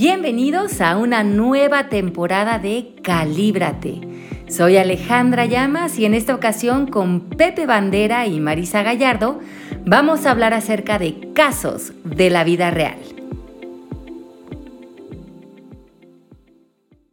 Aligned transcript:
Bienvenidos 0.00 0.80
a 0.80 0.96
una 0.96 1.22
nueva 1.24 1.90
temporada 1.90 2.58
de 2.58 2.94
Calíbrate. 3.02 4.00
Soy 4.48 4.78
Alejandra 4.78 5.44
Llamas 5.44 5.98
y 5.98 6.06
en 6.06 6.14
esta 6.14 6.34
ocasión 6.34 6.86
con 6.86 7.28
Pepe 7.28 7.66
Bandera 7.66 8.26
y 8.26 8.40
Marisa 8.40 8.82
Gallardo 8.82 9.40
vamos 9.84 10.24
a 10.24 10.30
hablar 10.30 10.54
acerca 10.54 10.98
de 10.98 11.34
casos 11.34 11.92
de 12.02 12.30
la 12.30 12.44
vida 12.44 12.70
real. 12.70 12.98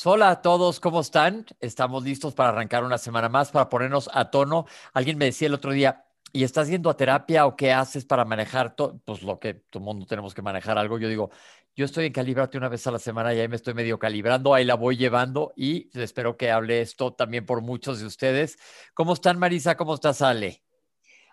Hola 0.05 0.29
a 0.29 0.41
todos, 0.41 0.79
¿cómo 0.79 1.01
están? 1.01 1.45
Estamos 1.59 2.05
listos 2.05 2.35
para 2.35 2.51
arrancar 2.51 2.85
una 2.85 2.97
semana 2.97 3.27
más, 3.27 3.51
para 3.51 3.67
ponernos 3.67 4.09
a 4.13 4.31
tono. 4.31 4.65
Alguien 4.93 5.17
me 5.17 5.25
decía 5.25 5.49
el 5.49 5.55
otro 5.55 5.73
día, 5.73 6.05
¿y 6.31 6.45
estás 6.45 6.69
yendo 6.69 6.89
a 6.89 6.95
terapia 6.95 7.47
o 7.47 7.57
qué 7.57 7.73
haces 7.73 8.05
para 8.05 8.23
manejar 8.23 8.77
todo? 8.77 9.01
Pues 9.03 9.23
lo 9.23 9.41
que 9.41 9.55
todo 9.55 9.81
el 9.81 9.85
mundo 9.85 10.05
tenemos 10.05 10.33
que 10.33 10.41
manejar 10.41 10.77
algo. 10.77 10.97
Yo 10.97 11.09
digo, 11.09 11.31
yo 11.77 11.85
estoy 11.85 12.07
en 12.07 12.11
Calibrate 12.11 12.57
una 12.57 12.69
vez 12.69 12.87
a 12.87 12.91
la 12.91 12.97
semana 12.97 13.35
y 13.35 13.39
ahí 13.39 13.47
me 13.47 13.55
estoy 13.55 13.75
medio 13.75 13.99
calibrando, 13.99 14.55
ahí 14.55 14.65
la 14.65 14.73
voy 14.73 14.97
llevando 14.97 15.53
y 15.55 15.91
espero 15.93 16.35
que 16.35 16.49
hable 16.49 16.81
esto 16.81 17.13
también 17.13 17.45
por 17.45 17.61
muchos 17.61 17.99
de 17.99 18.07
ustedes. 18.07 18.57
¿Cómo 18.95 19.13
están, 19.13 19.37
Marisa? 19.37 19.77
¿Cómo 19.77 19.93
estás, 19.93 20.23
Ale? 20.23 20.63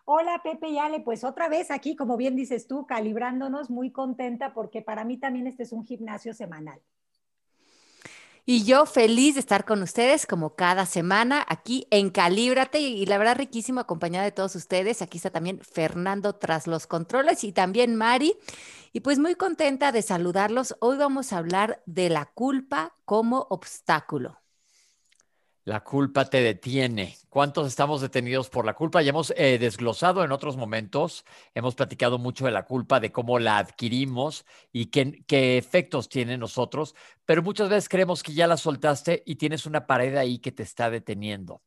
Hola 0.05 0.43
Pepe 0.45 0.69
y 0.69 0.79
Ale, 0.79 1.01
pues 1.01 1.25
otra 1.25 1.49
vez 1.49 1.71
aquí, 1.71 1.97
como 1.97 2.19
bien 2.19 2.37
dices 2.37 2.69
tú, 2.69 2.87
calibrándonos, 2.87 3.71
muy 3.71 3.91
contenta 3.91 4.53
porque 4.53 4.83
para 4.83 5.07
mí 5.07 5.17
también 5.17 5.47
este 5.47 5.63
es 5.63 5.73
un 5.73 5.87
gimnasio 5.87 6.35
semanal. 6.35 6.79
Y 8.47 8.65
yo 8.65 8.85
feliz 8.85 9.35
de 9.35 9.41
estar 9.41 9.65
con 9.65 9.83
ustedes 9.83 10.27
como 10.27 10.55
cada 10.55 10.85
semana 10.85 11.43
aquí 11.49 11.87
en 11.91 12.11
Calíbrate 12.11 12.79
y, 12.79 13.07
la 13.07 13.17
verdad 13.17 13.39
riquísimo 13.39 13.81
acompañada 13.81 14.27
de 14.27 14.33
todos 14.33 14.55
ustedes. 14.55 15.01
Aquí 15.01 15.17
está 15.17 15.31
también 15.31 15.61
Fernando 15.61 16.35
tras 16.35 16.67
los 16.67 16.87
controles 16.87 17.43
y 17.43 17.53
también 17.53 17.97
Mari. 17.97 18.37
Y 18.93 19.01
pues 19.01 19.19
muy 19.19 19.35
contenta 19.35 19.93
de 19.93 20.03
saludarlos. 20.03 20.77
Hoy 20.81 20.99
vamos 20.99 21.33
a 21.33 21.39
hablar 21.39 21.83
de 21.87 22.11
la 22.11 22.27
culpa 22.27 22.95
como 23.07 23.47
obstáculo. 23.49 24.44
La 25.65 25.83
culpa 25.83 26.27
te 26.27 26.43
detiene. 26.43 27.17
¿Cuántos 27.31 27.67
estamos 27.67 28.03
detenidos 28.03 28.51
por 28.51 28.67
la 28.67 28.75
culpa? 28.75 29.01
Ya 29.01 29.09
hemos 29.09 29.33
eh, 29.35 29.57
desglosado 29.59 30.23
en 30.23 30.31
otros 30.31 30.59
momentos, 30.59 31.25
hemos 31.55 31.75
platicado 31.75 32.19
mucho 32.19 32.45
de 32.45 32.51
la 32.51 32.67
culpa, 32.67 33.01
de 33.01 33.11
cómo 33.11 33.39
la 33.39 33.57
adquirimos 33.57 34.45
y 34.73 34.87
qué, 34.87 35.25
qué 35.27 35.57
efectos 35.57 36.11
tiene 36.11 36.35
en 36.35 36.41
nosotros, 36.41 36.95
pero 37.25 37.43
muchas 37.43 37.71
veces 37.71 37.89
creemos 37.89 38.23
que 38.23 38.35
ya 38.35 38.47
la 38.47 38.59
soltaste 38.59 39.23
y 39.25 39.37
tienes 39.37 39.65
una 39.65 39.87
pared 39.87 40.15
ahí 40.17 40.39
que 40.39 40.53
te 40.53 40.63
está 40.63 40.91
deteniendo. 40.91 41.63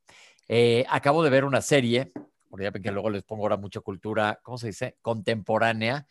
Eh, 0.48 0.86
acabo 0.90 1.24
de 1.24 1.32
ver 1.32 1.44
una 1.44 1.62
serie, 1.62 2.12
porque 2.52 2.66
ya 2.66 2.70
ven 2.70 2.84
que 2.84 2.92
luego 2.92 3.10
les 3.10 3.24
pongo 3.24 3.46
ahora 3.46 3.58
mucha 3.58 3.80
cultura, 3.80 4.40
¿cómo 4.44 4.60
se 4.60 4.68
dice? 4.68 4.98
Contemporánea. 5.02 6.06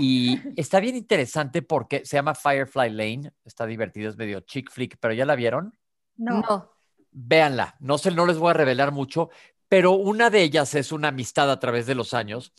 Y 0.00 0.40
está 0.56 0.80
bien 0.80 0.96
interesante 0.96 1.60
porque 1.60 2.06
se 2.06 2.16
llama 2.16 2.34
Firefly 2.34 2.88
Lane, 2.88 3.32
está 3.44 3.66
divertido, 3.66 4.08
es 4.08 4.16
medio 4.16 4.40
chick 4.40 4.70
flick, 4.70 4.96
pero 4.98 5.12
¿ya 5.12 5.26
la 5.26 5.36
vieron? 5.36 5.78
No. 6.16 6.40
no 6.40 6.77
véanla. 7.12 7.76
No 7.80 7.98
sé, 7.98 8.10
no 8.10 8.26
les 8.26 8.38
voy 8.38 8.50
a 8.50 8.54
revelar 8.54 8.92
mucho, 8.92 9.30
pero 9.68 9.92
una 9.92 10.30
de 10.30 10.42
ellas 10.42 10.74
es 10.74 10.92
una 10.92 11.08
amistad 11.08 11.50
a 11.50 11.60
través 11.60 11.86
de 11.86 11.94
los 11.94 12.14
años. 12.14 12.52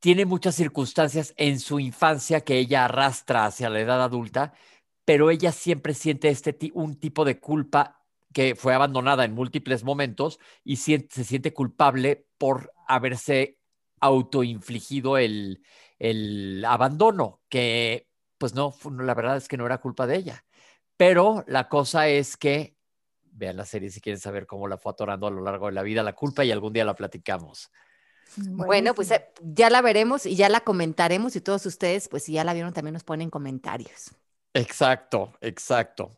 Tiene 0.00 0.24
muchas 0.24 0.54
circunstancias 0.54 1.34
en 1.36 1.60
su 1.60 1.78
infancia 1.78 2.40
que 2.42 2.58
ella 2.58 2.86
arrastra 2.86 3.44
hacia 3.46 3.68
la 3.68 3.80
edad 3.80 4.02
adulta, 4.02 4.54
pero 5.04 5.30
ella 5.30 5.52
siempre 5.52 5.94
siente 5.94 6.28
este 6.28 6.56
un 6.74 6.98
tipo 6.98 7.24
de 7.24 7.38
culpa 7.38 8.04
que 8.32 8.54
fue 8.54 8.74
abandonada 8.74 9.24
en 9.24 9.34
múltiples 9.34 9.84
momentos 9.84 10.38
y 10.64 10.76
se 10.76 11.08
siente 11.08 11.52
culpable 11.52 12.26
por 12.38 12.72
haberse 12.86 13.58
autoinfligido 14.00 15.18
el, 15.18 15.62
el 15.98 16.64
abandono, 16.64 17.42
que 17.48 18.08
pues 18.38 18.54
no, 18.54 18.74
la 18.98 19.14
verdad 19.14 19.36
es 19.36 19.48
que 19.48 19.58
no 19.58 19.66
era 19.66 19.78
culpa 19.78 20.06
de 20.06 20.16
ella. 20.16 20.44
Pero 20.96 21.44
la 21.46 21.68
cosa 21.68 22.08
es 22.08 22.36
que 22.36 22.76
vean 23.40 23.56
la 23.56 23.64
serie 23.64 23.90
si 23.90 24.00
quieren 24.00 24.20
saber 24.20 24.46
cómo 24.46 24.68
la 24.68 24.76
fue 24.76 24.92
atorando 24.92 25.26
a 25.26 25.30
lo 25.30 25.40
largo 25.40 25.66
de 25.66 25.72
la 25.72 25.82
vida 25.82 26.02
la 26.02 26.12
culpa 26.12 26.44
y 26.44 26.52
algún 26.52 26.72
día 26.72 26.84
la 26.84 26.94
platicamos. 26.94 27.72
Bueno, 28.36 28.94
pues 28.94 29.10
eh, 29.10 29.26
ya 29.42 29.70
la 29.70 29.80
veremos 29.82 30.26
y 30.26 30.36
ya 30.36 30.48
la 30.48 30.60
comentaremos 30.60 31.34
y 31.34 31.40
todos 31.40 31.66
ustedes, 31.66 32.08
pues 32.08 32.24
si 32.24 32.34
ya 32.34 32.44
la 32.44 32.52
vieron, 32.52 32.72
también 32.72 32.92
nos 32.92 33.02
ponen 33.02 33.30
comentarios. 33.30 34.14
Exacto, 34.54 35.32
exacto. 35.40 36.10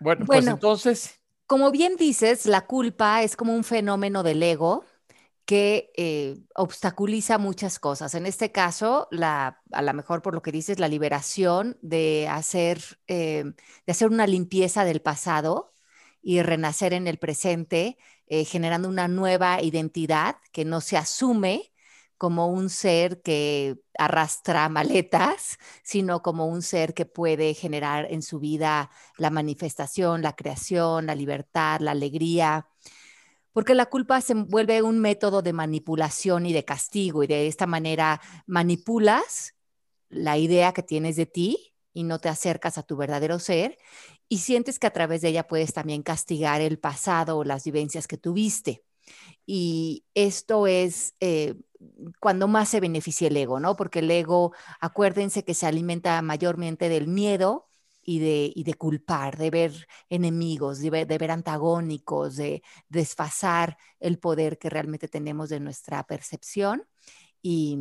Bueno, 0.00 0.24
pues 0.26 0.46
entonces... 0.46 1.14
Como 1.46 1.70
bien 1.70 1.96
dices, 1.96 2.46
la 2.46 2.66
culpa 2.66 3.22
es 3.22 3.36
como 3.36 3.54
un 3.54 3.64
fenómeno 3.64 4.22
del 4.22 4.42
ego 4.42 4.84
que 5.46 5.92
eh, 5.96 6.36
obstaculiza 6.54 7.38
muchas 7.38 7.78
cosas. 7.78 8.14
En 8.14 8.26
este 8.26 8.52
caso, 8.52 9.08
la, 9.10 9.62
a 9.72 9.82
lo 9.82 9.94
mejor 9.94 10.20
por 10.20 10.34
lo 10.34 10.42
que 10.42 10.52
dices, 10.52 10.78
la 10.78 10.88
liberación 10.88 11.78
de 11.80 12.28
hacer, 12.28 12.82
eh, 13.06 13.44
de 13.86 13.90
hacer 13.90 14.08
una 14.08 14.26
limpieza 14.26 14.84
del 14.84 15.00
pasado 15.00 15.72
y 16.28 16.42
renacer 16.42 16.92
en 16.92 17.06
el 17.06 17.16
presente, 17.16 17.96
eh, 18.26 18.44
generando 18.44 18.90
una 18.90 19.08
nueva 19.08 19.62
identidad 19.62 20.36
que 20.52 20.66
no 20.66 20.82
se 20.82 20.98
asume 20.98 21.72
como 22.18 22.48
un 22.48 22.68
ser 22.68 23.22
que 23.22 23.78
arrastra 23.98 24.68
maletas, 24.68 25.56
sino 25.82 26.20
como 26.20 26.44
un 26.44 26.60
ser 26.60 26.92
que 26.92 27.06
puede 27.06 27.54
generar 27.54 28.08
en 28.10 28.20
su 28.20 28.40
vida 28.40 28.90
la 29.16 29.30
manifestación, 29.30 30.20
la 30.20 30.36
creación, 30.36 31.06
la 31.06 31.14
libertad, 31.14 31.80
la 31.80 31.92
alegría, 31.92 32.68
porque 33.54 33.74
la 33.74 33.86
culpa 33.86 34.20
se 34.20 34.34
vuelve 34.34 34.82
un 34.82 34.98
método 34.98 35.40
de 35.40 35.54
manipulación 35.54 36.44
y 36.44 36.52
de 36.52 36.66
castigo 36.66 37.22
y 37.22 37.26
de 37.26 37.46
esta 37.46 37.66
manera 37.66 38.20
manipulas 38.46 39.54
la 40.10 40.36
idea 40.36 40.74
que 40.74 40.82
tienes 40.82 41.16
de 41.16 41.24
ti 41.24 41.74
y 41.94 42.04
no 42.04 42.18
te 42.18 42.28
acercas 42.28 42.76
a 42.76 42.82
tu 42.82 42.98
verdadero 42.98 43.38
ser 43.38 43.78
y 44.28 44.38
sientes 44.38 44.78
que 44.78 44.86
a 44.86 44.92
través 44.92 45.22
de 45.22 45.28
ella 45.28 45.46
puedes 45.46 45.72
también 45.72 46.02
castigar 46.02 46.60
el 46.60 46.78
pasado 46.78 47.38
o 47.38 47.44
las 47.44 47.64
vivencias 47.64 48.06
que 48.06 48.18
tuviste. 48.18 48.84
Y 49.46 50.04
esto 50.14 50.66
es 50.66 51.14
eh, 51.20 51.54
cuando 52.20 52.48
más 52.48 52.68
se 52.68 52.80
beneficia 52.80 53.28
el 53.28 53.36
ego, 53.36 53.60
¿no? 53.60 53.76
Porque 53.76 54.00
el 54.00 54.10
ego, 54.10 54.52
acuérdense 54.80 55.44
que 55.44 55.54
se 55.54 55.66
alimenta 55.66 56.20
mayormente 56.22 56.88
del 56.88 57.08
miedo 57.08 57.68
y 58.02 58.20
de, 58.20 58.52
y 58.54 58.64
de 58.64 58.74
culpar, 58.74 59.36
de 59.36 59.50
ver 59.50 59.88
enemigos, 60.08 60.80
de 60.80 60.90
ver, 60.90 61.30
antagónicos, 61.30 62.36
de 62.36 62.62
desfasar 62.88 63.76
el 64.00 64.18
poder 64.18 64.58
que 64.58 64.70
realmente 64.70 65.08
tenemos 65.08 65.48
de 65.50 65.60
nuestra 65.60 66.02
percepción. 66.04 66.84
Y, 67.42 67.78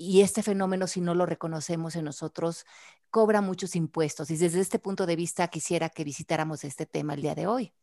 y 0.00 0.22
este 0.22 0.42
fenómeno, 0.42 0.86
si 0.86 1.00
no 1.02 1.14
lo 1.14 1.26
reconocemos 1.26 1.94
en 1.94 2.06
nosotros, 2.06 2.64
cobra 3.10 3.42
muchos 3.42 3.76
impuestos. 3.76 4.30
Y 4.30 4.36
desde 4.38 4.60
este 4.60 4.78
punto 4.78 5.04
de 5.06 5.16
vista 5.16 5.48
quisiera 5.48 5.90
que 5.90 6.04
visitáramos 6.04 6.64
este 6.64 6.86
tema 6.86 7.14
el 7.14 7.22
día 7.22 7.34
de 7.34 7.46
hoy. 7.46 7.74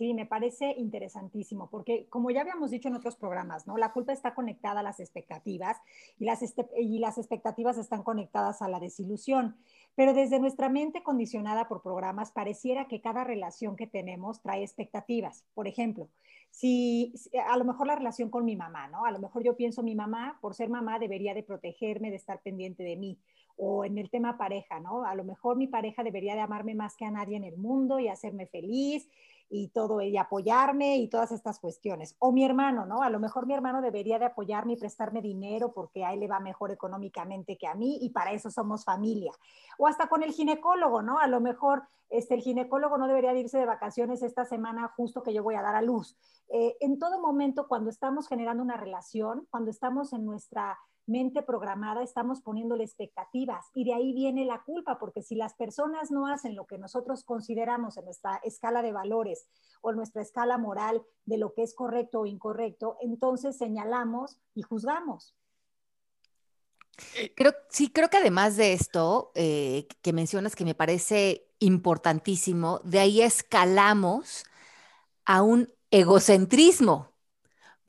Sí, 0.00 0.14
me 0.14 0.24
parece 0.24 0.72
interesantísimo, 0.78 1.68
porque 1.68 2.06
como 2.08 2.30
ya 2.30 2.40
habíamos 2.40 2.70
dicho 2.70 2.88
en 2.88 2.94
otros 2.94 3.16
programas, 3.16 3.66
¿no? 3.66 3.76
La 3.76 3.92
culpa 3.92 4.14
está 4.14 4.32
conectada 4.32 4.80
a 4.80 4.82
las 4.82 4.98
expectativas 4.98 5.76
y 6.18 6.24
las, 6.24 6.40
este, 6.40 6.66
y 6.80 7.00
las 7.00 7.18
expectativas 7.18 7.76
están 7.76 8.02
conectadas 8.02 8.62
a 8.62 8.68
la 8.68 8.80
desilusión. 8.80 9.58
Pero 9.96 10.14
desde 10.14 10.40
nuestra 10.40 10.70
mente 10.70 11.02
condicionada 11.02 11.68
por 11.68 11.82
programas, 11.82 12.32
pareciera 12.32 12.88
que 12.88 13.02
cada 13.02 13.24
relación 13.24 13.76
que 13.76 13.86
tenemos 13.86 14.40
trae 14.40 14.62
expectativas. 14.62 15.44
Por 15.52 15.68
ejemplo, 15.68 16.08
si, 16.50 17.12
a 17.46 17.58
lo 17.58 17.66
mejor 17.66 17.86
la 17.86 17.96
relación 17.96 18.30
con 18.30 18.46
mi 18.46 18.56
mamá, 18.56 18.88
¿no? 18.88 19.04
A 19.04 19.10
lo 19.10 19.18
mejor 19.18 19.44
yo 19.44 19.54
pienso 19.54 19.82
mi 19.82 19.94
mamá, 19.94 20.38
por 20.40 20.54
ser 20.54 20.70
mamá, 20.70 20.98
debería 20.98 21.34
de 21.34 21.42
protegerme, 21.42 22.08
de 22.08 22.16
estar 22.16 22.40
pendiente 22.40 22.82
de 22.84 22.96
mí 22.96 23.18
o 23.62 23.84
en 23.84 23.98
el 23.98 24.08
tema 24.08 24.38
pareja, 24.38 24.80
¿no? 24.80 25.04
A 25.04 25.14
lo 25.14 25.24
mejor 25.24 25.58
mi 25.58 25.66
pareja 25.66 26.02
debería 26.02 26.34
de 26.34 26.40
amarme 26.40 26.74
más 26.74 26.96
que 26.96 27.04
a 27.04 27.10
nadie 27.10 27.36
en 27.36 27.44
el 27.44 27.58
mundo 27.58 27.98
y 27.98 28.08
hacerme 28.08 28.46
feliz 28.46 29.06
y 29.50 29.68
todo, 29.68 30.00
y 30.00 30.16
apoyarme 30.16 30.96
y 30.96 31.08
todas 31.08 31.32
estas 31.32 31.58
cuestiones. 31.58 32.14
O 32.20 32.30
mi 32.30 32.44
hermano, 32.44 32.86
¿no? 32.86 33.02
A 33.02 33.10
lo 33.10 33.18
mejor 33.18 33.46
mi 33.46 33.54
hermano 33.54 33.82
debería 33.82 34.18
de 34.18 34.26
apoyarme 34.26 34.74
y 34.74 34.76
prestarme 34.76 35.20
dinero 35.20 35.72
porque 35.72 36.04
a 36.04 36.14
él 36.14 36.20
le 36.20 36.28
va 36.28 36.38
mejor 36.38 36.70
económicamente 36.70 37.58
que 37.58 37.66
a 37.66 37.74
mí 37.74 37.98
y 38.00 38.10
para 38.10 38.32
eso 38.32 38.50
somos 38.50 38.84
familia. 38.84 39.32
O 39.76 39.88
hasta 39.88 40.08
con 40.08 40.22
el 40.22 40.32
ginecólogo, 40.32 41.02
¿no? 41.02 41.18
A 41.18 41.26
lo 41.26 41.40
mejor 41.40 41.82
este, 42.10 42.34
el 42.34 42.42
ginecólogo 42.42 42.96
no 42.96 43.08
debería 43.08 43.34
irse 43.34 43.58
de 43.58 43.66
vacaciones 43.66 44.22
esta 44.22 44.44
semana 44.44 44.92
justo 44.96 45.22
que 45.22 45.32
yo 45.32 45.42
voy 45.42 45.56
a 45.56 45.62
dar 45.62 45.74
a 45.74 45.82
luz. 45.82 46.16
Eh, 46.48 46.76
en 46.80 46.98
todo 46.98 47.20
momento, 47.20 47.66
cuando 47.68 47.90
estamos 47.90 48.28
generando 48.28 48.62
una 48.62 48.76
relación, 48.76 49.46
cuando 49.50 49.70
estamos 49.70 50.12
en 50.12 50.24
nuestra 50.24 50.78
mente 51.10 51.42
programada 51.42 52.02
estamos 52.02 52.40
poniéndole 52.40 52.84
expectativas 52.84 53.66
y 53.74 53.84
de 53.84 53.94
ahí 53.94 54.14
viene 54.14 54.44
la 54.44 54.62
culpa, 54.62 54.98
porque 54.98 55.22
si 55.22 55.34
las 55.34 55.54
personas 55.54 56.10
no 56.10 56.26
hacen 56.26 56.54
lo 56.54 56.66
que 56.66 56.78
nosotros 56.78 57.24
consideramos 57.24 57.96
en 57.96 58.04
nuestra 58.04 58.40
escala 58.44 58.80
de 58.80 58.92
valores 58.92 59.46
o 59.80 59.92
nuestra 59.92 60.22
escala 60.22 60.56
moral 60.56 61.02
de 61.26 61.38
lo 61.38 61.52
que 61.52 61.62
es 61.62 61.74
correcto 61.74 62.20
o 62.20 62.26
incorrecto, 62.26 62.96
entonces 63.00 63.58
señalamos 63.58 64.38
y 64.54 64.62
juzgamos. 64.62 65.34
Creo, 67.34 67.54
sí, 67.70 67.90
creo 67.90 68.08
que 68.08 68.18
además 68.18 68.56
de 68.56 68.72
esto 68.74 69.32
eh, 69.34 69.88
que 70.02 70.12
mencionas 70.12 70.54
que 70.54 70.64
me 70.64 70.74
parece 70.74 71.46
importantísimo, 71.58 72.80
de 72.84 73.00
ahí 73.00 73.22
escalamos 73.22 74.44
a 75.24 75.42
un 75.42 75.72
egocentrismo 75.90 77.09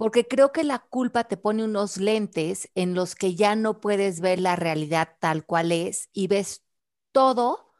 porque 0.01 0.27
creo 0.27 0.51
que 0.51 0.63
la 0.63 0.79
culpa 0.79 1.25
te 1.25 1.37
pone 1.37 1.63
unos 1.63 1.97
lentes 1.97 2.71
en 2.73 2.95
los 2.95 3.13
que 3.13 3.35
ya 3.35 3.55
no 3.55 3.79
puedes 3.79 4.19
ver 4.19 4.39
la 4.39 4.55
realidad 4.55 5.15
tal 5.19 5.45
cual 5.45 5.71
es 5.71 6.09
y 6.11 6.25
ves 6.25 6.63
todo 7.11 7.71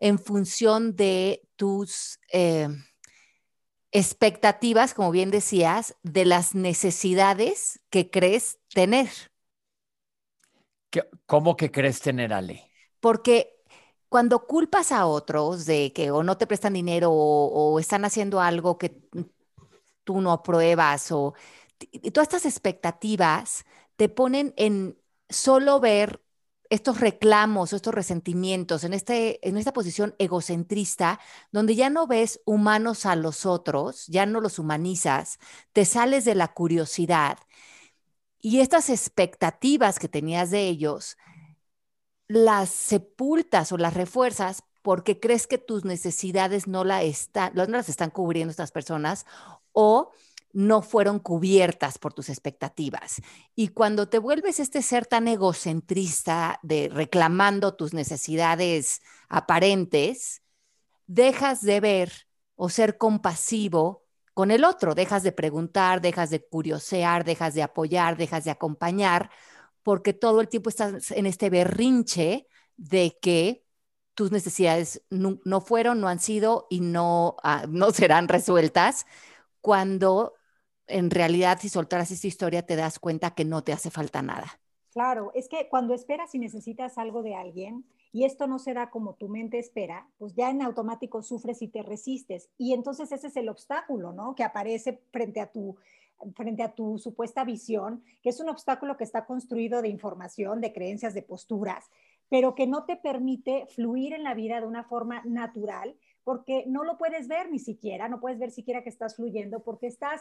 en 0.00 0.18
función 0.18 0.96
de 0.96 1.48
tus 1.54 2.18
eh, 2.32 2.66
expectativas, 3.92 4.92
como 4.92 5.12
bien 5.12 5.30
decías, 5.30 5.94
de 6.02 6.24
las 6.24 6.56
necesidades 6.56 7.78
que 7.90 8.10
crees 8.10 8.58
tener. 8.74 9.08
¿Cómo 11.26 11.56
que 11.56 11.70
crees 11.70 12.00
tener, 12.00 12.32
Ale? 12.32 12.68
Porque 12.98 13.62
cuando 14.08 14.48
culpas 14.48 14.90
a 14.90 15.06
otros 15.06 15.64
de 15.66 15.92
que 15.92 16.10
o 16.10 16.24
no 16.24 16.36
te 16.36 16.48
prestan 16.48 16.72
dinero 16.72 17.12
o, 17.12 17.78
están 17.78 18.04
haciendo 18.04 18.40
algo 18.40 18.78
que 18.78 19.00
tú 20.04 20.20
no 20.20 20.32
apruebas 20.32 21.12
o 21.12 21.34
todas 22.12 22.28
estas 22.28 22.46
expectativas 22.46 23.64
te 23.96 24.08
ponen 24.08 24.54
en 24.56 24.98
solo 25.28 25.80
ver 25.80 26.22
estos 26.70 27.00
reclamos 27.00 27.72
o 27.72 27.76
estos 27.76 27.94
resentimientos 27.94 28.84
en, 28.84 28.94
este, 28.94 29.46
en 29.46 29.58
esta 29.58 29.74
posición 29.74 30.14
egocentrista, 30.18 31.20
donde 31.50 31.74
ya 31.76 31.90
no 31.90 32.06
ves 32.06 32.40
humanos 32.46 33.04
a 33.04 33.14
los 33.14 33.44
otros, 33.44 34.06
ya 34.06 34.24
no 34.24 34.40
los 34.40 34.58
humanizas, 34.58 35.38
te 35.74 35.84
sales 35.84 36.24
de 36.24 36.34
la 36.34 36.48
curiosidad. 36.54 37.38
Y 38.40 38.60
estas 38.60 38.88
expectativas 38.88 39.98
que 39.98 40.08
tenías 40.08 40.50
de 40.50 40.66
ellos, 40.68 41.18
las 42.26 42.70
sepultas 42.70 43.70
o 43.72 43.76
las 43.76 43.92
refuerzas 43.92 44.64
porque 44.80 45.20
crees 45.20 45.46
que 45.46 45.58
tus 45.58 45.84
necesidades 45.84 46.66
no, 46.66 46.84
la 46.84 47.02
no 47.54 47.66
las 47.66 47.88
están 47.88 48.10
cubriendo 48.10 48.50
estas 48.50 48.72
personas 48.72 49.26
o 49.72 50.12
no 50.52 50.82
fueron 50.82 51.18
cubiertas 51.18 51.98
por 51.98 52.12
tus 52.12 52.28
expectativas. 52.28 53.22
Y 53.54 53.68
cuando 53.68 54.08
te 54.08 54.18
vuelves 54.18 54.60
este 54.60 54.82
ser 54.82 55.06
tan 55.06 55.28
egocentrista 55.28 56.58
de 56.62 56.90
reclamando 56.92 57.74
tus 57.74 57.94
necesidades 57.94 59.00
aparentes, 59.28 60.42
dejas 61.06 61.62
de 61.62 61.80
ver 61.80 62.12
o 62.54 62.68
ser 62.68 62.98
compasivo 62.98 64.04
con 64.34 64.50
el 64.50 64.64
otro, 64.64 64.94
dejas 64.94 65.22
de 65.22 65.32
preguntar, 65.32 66.00
dejas 66.00 66.30
de 66.30 66.44
curiosear, 66.44 67.24
dejas 67.24 67.54
de 67.54 67.62
apoyar, 67.62 68.16
dejas 68.16 68.44
de 68.44 68.50
acompañar, 68.50 69.30
porque 69.82 70.12
todo 70.12 70.40
el 70.40 70.48
tiempo 70.48 70.70
estás 70.70 71.10
en 71.10 71.26
este 71.26 71.50
berrinche 71.50 72.46
de 72.76 73.18
que 73.20 73.64
tus 74.14 74.30
necesidades 74.30 75.02
no, 75.10 75.60
fueron, 75.60 76.00
no 76.00 76.08
han 76.08 76.20
sido 76.20 76.66
y 76.70 76.80
no, 76.80 77.36
ah, 77.42 77.64
no 77.68 77.90
serán 77.92 78.28
resueltas, 78.28 79.06
cuando 79.62 80.34
en 80.86 81.10
realidad 81.10 81.58
si 81.60 81.70
soltaras 81.70 82.10
esta 82.10 82.26
historia 82.26 82.66
te 82.66 82.76
das 82.76 82.98
cuenta 82.98 83.34
que 83.34 83.46
no 83.46 83.64
te 83.64 83.72
hace 83.72 83.90
falta 83.90 84.20
nada. 84.20 84.60
Claro, 84.92 85.32
es 85.34 85.48
que 85.48 85.68
cuando 85.70 85.94
esperas 85.94 86.34
y 86.34 86.38
necesitas 86.38 86.98
algo 86.98 87.22
de 87.22 87.34
alguien 87.34 87.86
y 88.12 88.24
esto 88.24 88.46
no 88.46 88.58
se 88.58 88.74
da 88.74 88.90
como 88.90 89.14
tu 89.14 89.30
mente 89.30 89.58
espera, 89.58 90.06
pues 90.18 90.34
ya 90.34 90.50
en 90.50 90.60
automático 90.60 91.22
sufres 91.22 91.62
y 91.62 91.68
te 91.68 91.82
resistes. 91.82 92.50
Y 92.58 92.74
entonces 92.74 93.10
ese 93.10 93.28
es 93.28 93.36
el 93.36 93.48
obstáculo, 93.48 94.12
¿no? 94.12 94.34
Que 94.34 94.44
aparece 94.44 95.00
frente 95.10 95.40
a 95.40 95.50
tu 95.50 95.76
frente 96.36 96.62
a 96.62 96.74
tu 96.74 96.98
supuesta 96.98 97.44
visión, 97.44 98.04
que 98.22 98.28
es 98.28 98.40
un 98.40 98.48
obstáculo 98.48 98.96
que 98.96 99.04
está 99.04 99.26
construido 99.26 99.82
de 99.82 99.88
información, 99.88 100.60
de 100.60 100.72
creencias, 100.72 101.14
de 101.14 101.22
posturas, 101.22 101.90
pero 102.28 102.54
que 102.54 102.66
no 102.66 102.84
te 102.84 102.96
permite 102.96 103.66
fluir 103.66 104.12
en 104.12 104.22
la 104.22 104.34
vida 104.34 104.60
de 104.60 104.66
una 104.66 104.84
forma 104.84 105.22
natural, 105.24 105.96
porque 106.24 106.64
no 106.66 106.84
lo 106.84 106.98
puedes 106.98 107.28
ver 107.28 107.50
ni 107.50 107.58
siquiera, 107.58 108.08
no 108.08 108.20
puedes 108.20 108.38
ver 108.38 108.50
siquiera 108.50 108.82
que 108.82 108.88
estás 108.88 109.16
fluyendo, 109.16 109.62
porque 109.62 109.86
estás 109.86 110.20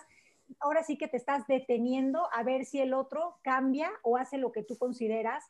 ahora 0.59 0.83
sí 0.83 0.97
que 0.97 1.07
te 1.07 1.17
estás 1.17 1.47
deteniendo 1.47 2.27
a 2.33 2.43
ver 2.43 2.65
si 2.65 2.79
el 2.79 2.93
otro 2.93 3.37
cambia 3.41 3.89
o 4.03 4.17
hace 4.17 4.37
lo 4.37 4.51
que 4.51 4.63
tú 4.63 4.77
consideras 4.77 5.43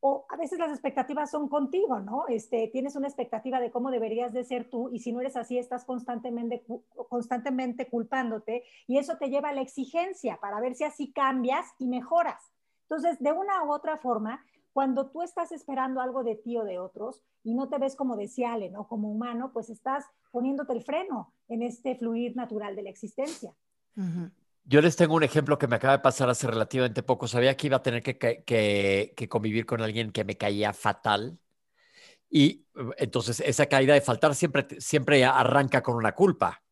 o 0.00 0.26
a 0.28 0.36
veces 0.36 0.58
las 0.58 0.70
expectativas 0.70 1.30
son 1.30 1.48
contigo, 1.48 1.98
¿no? 1.98 2.24
Este, 2.28 2.68
tienes 2.68 2.94
una 2.94 3.08
expectativa 3.08 3.58
de 3.58 3.72
cómo 3.72 3.90
deberías 3.90 4.32
de 4.32 4.44
ser 4.44 4.70
tú 4.70 4.90
y 4.92 5.00
si 5.00 5.12
no 5.12 5.20
eres 5.20 5.36
así 5.36 5.58
estás 5.58 5.84
constantemente, 5.84 6.64
constantemente 7.08 7.88
culpándote 7.88 8.62
y 8.86 8.98
eso 8.98 9.16
te 9.18 9.28
lleva 9.28 9.48
a 9.48 9.54
la 9.54 9.60
exigencia 9.60 10.38
para 10.40 10.60
ver 10.60 10.76
si 10.76 10.84
así 10.84 11.12
cambias 11.12 11.66
y 11.78 11.88
mejoras. 11.88 12.52
Entonces, 12.82 13.18
de 13.18 13.32
una 13.32 13.64
u 13.64 13.72
otra 13.72 13.98
forma, 13.98 14.44
cuando 14.78 15.10
tú 15.10 15.22
estás 15.22 15.50
esperando 15.50 16.00
algo 16.00 16.22
de 16.22 16.36
ti 16.36 16.56
o 16.56 16.62
de 16.62 16.78
otros 16.78 17.20
y 17.42 17.52
no 17.52 17.68
te 17.68 17.78
ves 17.78 17.96
como 17.96 18.16
deseable, 18.16 18.70
¿no? 18.70 18.86
Como 18.86 19.10
humano, 19.10 19.50
pues 19.52 19.70
estás 19.70 20.04
poniéndote 20.30 20.72
el 20.72 20.84
freno 20.84 21.34
en 21.48 21.64
este 21.64 21.96
fluir 21.96 22.36
natural 22.36 22.76
de 22.76 22.84
la 22.84 22.90
existencia. 22.90 23.52
Yo 24.62 24.80
les 24.80 24.94
tengo 24.94 25.16
un 25.16 25.24
ejemplo 25.24 25.58
que 25.58 25.66
me 25.66 25.74
acaba 25.74 25.94
de 25.94 25.98
pasar 25.98 26.30
hace 26.30 26.46
relativamente 26.46 27.02
poco. 27.02 27.26
Sabía 27.26 27.56
que 27.56 27.66
iba 27.66 27.78
a 27.78 27.82
tener 27.82 28.04
que, 28.04 29.26
convivir 29.28 29.66
con 29.66 29.82
alguien 29.82 30.12
que 30.12 30.22
me 30.22 30.36
caía 30.36 30.72
fatal. 30.72 31.40
Y 32.30 32.64
uh, 32.76 32.92
entonces 32.98 33.40
esa 33.40 33.66
caída 33.66 33.94
de 33.94 34.00
faltar 34.00 34.36
siempre, 34.36 34.64
siempre 34.78 35.24
arranca 35.24 35.82
con 35.82 35.96
una 35.96 36.14
culpa. 36.14 36.62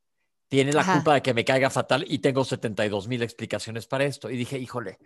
Tiene 0.46 0.72
la 0.72 0.84
culpa 0.84 1.14
de 1.14 1.22
que 1.22 1.34
me 1.34 1.44
caiga 1.44 1.70
fatal 1.70 2.04
y 2.06 2.20
tengo 2.20 2.44
72 2.44 3.08
mil 3.08 3.24
explicaciones 3.24 3.88
para 3.88 4.04
esto. 4.04 4.30
Y 4.30 4.36
dije, 4.36 4.58
híjole, 4.58 5.00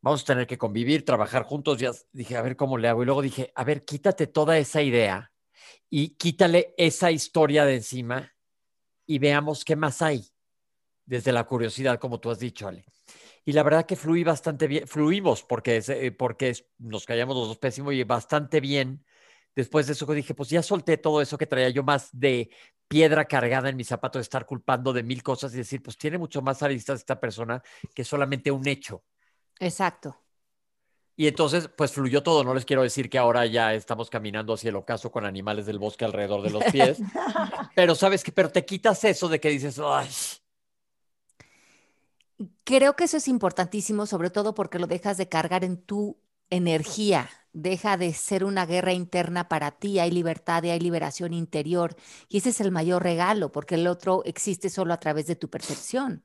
vamos 0.00 0.22
a 0.22 0.26
tener 0.26 0.46
que 0.46 0.58
convivir, 0.58 1.04
trabajar 1.04 1.42
juntos. 1.44 1.78
Ya 1.78 1.92
dije, 2.12 2.36
a 2.36 2.42
ver 2.42 2.56
cómo 2.56 2.78
le 2.78 2.88
hago. 2.88 3.02
Y 3.02 3.06
luego 3.06 3.22
dije, 3.22 3.52
a 3.54 3.64
ver, 3.64 3.84
quítate 3.84 4.26
toda 4.26 4.58
esa 4.58 4.82
idea 4.82 5.32
y 5.90 6.10
quítale 6.10 6.74
esa 6.76 7.10
historia 7.10 7.64
de 7.64 7.76
encima 7.76 8.32
y 9.06 9.18
veamos 9.18 9.64
qué 9.64 9.76
más 9.76 10.02
hay 10.02 10.26
desde 11.04 11.32
la 11.32 11.44
curiosidad, 11.44 11.98
como 11.98 12.18
tú 12.20 12.30
has 12.30 12.38
dicho, 12.38 12.66
Ale. 12.66 12.84
Y 13.44 13.52
la 13.52 13.62
verdad 13.62 13.86
que 13.86 13.94
fluí 13.94 14.24
bastante 14.24 14.66
bien, 14.66 14.88
fluimos 14.88 15.44
porque, 15.44 15.80
eh, 15.86 16.10
porque 16.10 16.52
nos 16.78 17.04
callamos 17.04 17.36
los 17.36 17.48
dos 17.48 17.58
pésimos 17.58 17.94
y 17.94 18.02
bastante 18.02 18.60
bien. 18.60 19.04
Después 19.54 19.86
de 19.86 19.92
eso 19.92 20.04
dije, 20.06 20.34
pues 20.34 20.50
ya 20.50 20.62
solté 20.62 20.98
todo 20.98 21.22
eso 21.22 21.38
que 21.38 21.46
traía 21.46 21.70
yo 21.70 21.84
más 21.84 22.10
de 22.12 22.50
piedra 22.88 23.24
cargada 23.24 23.68
en 23.68 23.76
mi 23.76 23.84
zapato, 23.84 24.18
de 24.18 24.24
estar 24.24 24.46
culpando 24.46 24.92
de 24.92 25.04
mil 25.04 25.22
cosas 25.22 25.54
y 25.54 25.58
decir, 25.58 25.82
pues 25.82 25.96
tiene 25.96 26.18
mucho 26.18 26.42
más 26.42 26.62
aristas 26.62 27.00
esta 27.00 27.20
persona 27.20 27.62
que 27.94 28.04
solamente 28.04 28.50
un 28.50 28.66
hecho. 28.66 29.04
Exacto. 29.60 30.16
Y 31.16 31.28
entonces, 31.28 31.68
pues 31.74 31.92
fluyó 31.92 32.22
todo. 32.22 32.44
No 32.44 32.54
les 32.54 32.66
quiero 32.66 32.82
decir 32.82 33.08
que 33.08 33.18
ahora 33.18 33.46
ya 33.46 33.72
estamos 33.74 34.10
caminando 34.10 34.52
hacia 34.52 34.68
el 34.68 34.76
ocaso 34.76 35.10
con 35.10 35.24
animales 35.24 35.64
del 35.66 35.78
bosque 35.78 36.04
alrededor 36.04 36.42
de 36.42 36.50
los 36.50 36.64
pies. 36.64 36.98
pero 37.74 37.94
sabes 37.94 38.22
que, 38.22 38.32
pero 38.32 38.50
te 38.50 38.64
quitas 38.66 39.02
eso 39.04 39.28
de 39.28 39.40
que 39.40 39.48
dices, 39.48 39.80
ay, 39.82 40.08
Creo 42.64 42.96
que 42.96 43.04
eso 43.04 43.16
es 43.16 43.28
importantísimo, 43.28 44.06
sobre 44.06 44.30
todo 44.30 44.54
porque 44.54 44.78
lo 44.78 44.86
dejas 44.86 45.16
de 45.16 45.28
cargar 45.28 45.64
en 45.64 45.78
tu 45.78 46.18
energía, 46.50 47.30
deja 47.52 47.96
de 47.96 48.12
ser 48.12 48.44
una 48.44 48.66
guerra 48.66 48.92
interna 48.92 49.48
para 49.48 49.70
ti, 49.72 49.98
hay 49.98 50.10
libertad 50.10 50.62
y 50.64 50.70
hay 50.70 50.80
liberación 50.80 51.32
interior. 51.32 51.96
Y 52.28 52.38
ese 52.38 52.50
es 52.50 52.60
el 52.60 52.72
mayor 52.72 53.02
regalo, 53.02 53.52
porque 53.52 53.76
el 53.76 53.86
otro 53.86 54.22
existe 54.24 54.68
solo 54.68 54.92
a 54.92 55.00
través 55.00 55.26
de 55.26 55.36
tu 55.36 55.48
percepción. 55.48 56.24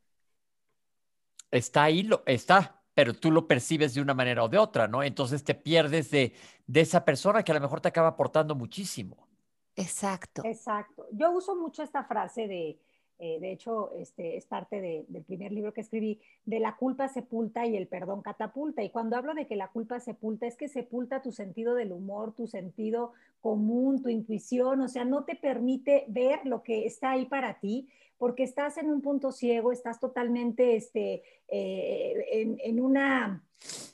Está 1.51 1.83
ahí, 1.83 2.03
lo, 2.03 2.23
está, 2.25 2.80
pero 2.93 3.13
tú 3.13 3.31
lo 3.31 3.47
percibes 3.47 3.93
de 3.93 4.01
una 4.01 4.13
manera 4.13 4.43
o 4.43 4.49
de 4.49 4.57
otra, 4.57 4.87
¿no? 4.87 5.03
Entonces 5.03 5.43
te 5.43 5.55
pierdes 5.55 6.11
de, 6.11 6.33
de 6.67 6.81
esa 6.81 7.05
persona 7.05 7.43
que 7.43 7.51
a 7.51 7.55
lo 7.55 7.61
mejor 7.61 7.81
te 7.81 7.87
acaba 7.87 8.09
aportando 8.09 8.55
muchísimo. 8.55 9.27
Exacto. 9.75 10.43
Exacto. 10.45 11.07
Yo 11.11 11.31
uso 11.31 11.55
mucho 11.55 11.83
esta 11.83 12.03
frase 12.03 12.47
de 12.47 12.79
eh, 13.23 13.37
de 13.39 13.51
hecho, 13.51 13.93
este, 13.93 14.35
es 14.35 14.47
parte 14.47 14.81
del 14.81 15.23
primer 15.23 15.51
libro 15.51 15.73
que 15.73 15.81
escribí, 15.81 16.19
de 16.43 16.59
la 16.59 16.75
culpa 16.75 17.07
sepulta 17.07 17.67
y 17.67 17.77
el 17.77 17.87
perdón 17.87 18.23
catapulta. 18.23 18.81
Y 18.81 18.89
cuando 18.89 19.15
hablo 19.15 19.35
de 19.35 19.45
que 19.45 19.55
la 19.55 19.67
culpa 19.67 19.99
sepulta, 19.99 20.47
es 20.47 20.57
que 20.57 20.67
sepulta 20.67 21.21
tu 21.21 21.31
sentido 21.31 21.75
del 21.75 21.91
humor, 21.91 22.33
tu 22.33 22.47
sentido 22.47 23.13
común, 23.39 24.01
tu 24.01 24.09
intuición, 24.09 24.81
o 24.81 24.87
sea, 24.87 25.05
no 25.05 25.23
te 25.23 25.35
permite 25.35 26.05
ver 26.07 26.39
lo 26.45 26.63
que 26.63 26.87
está 26.87 27.11
ahí 27.11 27.27
para 27.27 27.59
ti, 27.59 27.89
porque 28.21 28.43
estás 28.43 28.77
en 28.77 28.91
un 28.91 29.01
punto 29.01 29.31
ciego, 29.31 29.71
estás 29.71 29.99
totalmente 29.99 30.75
este, 30.75 31.23
eh, 31.47 32.23
en, 32.31 32.55
en, 32.63 32.79
una 32.79 33.43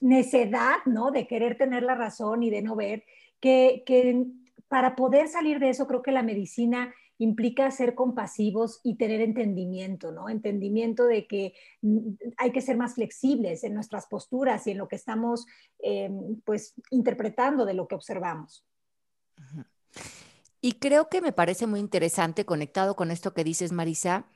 necedad, 0.01 0.79
¿no? 0.85 1.11
De 1.11 1.27
querer 1.27 1.57
tener 1.57 1.81
la 1.83 1.95
razón 1.95 2.43
y 2.43 2.49
de 2.49 2.61
no 2.61 2.75
ver, 2.75 3.05
que, 3.39 3.83
que 3.85 4.25
para 4.67 4.97
poder 4.97 5.29
salir 5.29 5.59
de 5.59 5.69
eso, 5.69 5.87
creo 5.87 6.01
que 6.01 6.11
la 6.11 6.23
medicina 6.23 6.93
implica 7.19 7.71
ser 7.71 7.95
compasivos 7.95 8.81
y 8.83 8.97
tener 8.97 9.21
entendimiento, 9.21 10.11
¿no? 10.11 10.27
Entendimiento 10.27 11.05
de 11.05 11.25
que 11.25 11.53
hay 12.35 12.51
que 12.51 12.59
ser 12.59 12.75
más 12.75 12.95
flexibles 12.95 13.63
en 13.63 13.75
nuestras 13.75 14.07
posturas 14.07 14.67
y 14.67 14.71
en 14.71 14.79
lo 14.79 14.89
que 14.89 14.97
estamos, 14.97 15.45
em, 15.79 16.41
pues, 16.43 16.73
interpretando 16.91 17.63
de 17.63 17.75
lo 17.75 17.87
que 17.87 17.95
observamos. 17.95 18.65
Y 20.67 20.73
creo 20.79 21.07
que 21.07 21.21
me 21.21 21.31
parece 21.31 21.65
muy 21.65 21.79
interesante, 21.79 22.45
conectado 22.45 22.97
con 22.97 23.09
esto 23.09 23.33
que 23.33 23.45
dices, 23.45 23.71
Marisa, 23.71 24.29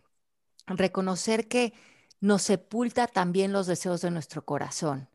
reconocer 0.66 1.50
que 1.50 1.74
nos 2.22 2.44
sepulta 2.44 3.08
también 3.08 3.52
los 3.52 3.68
deseos 3.68 4.00
de 4.00 4.12
nuestro 4.12 4.46
corazón. 4.46 5.10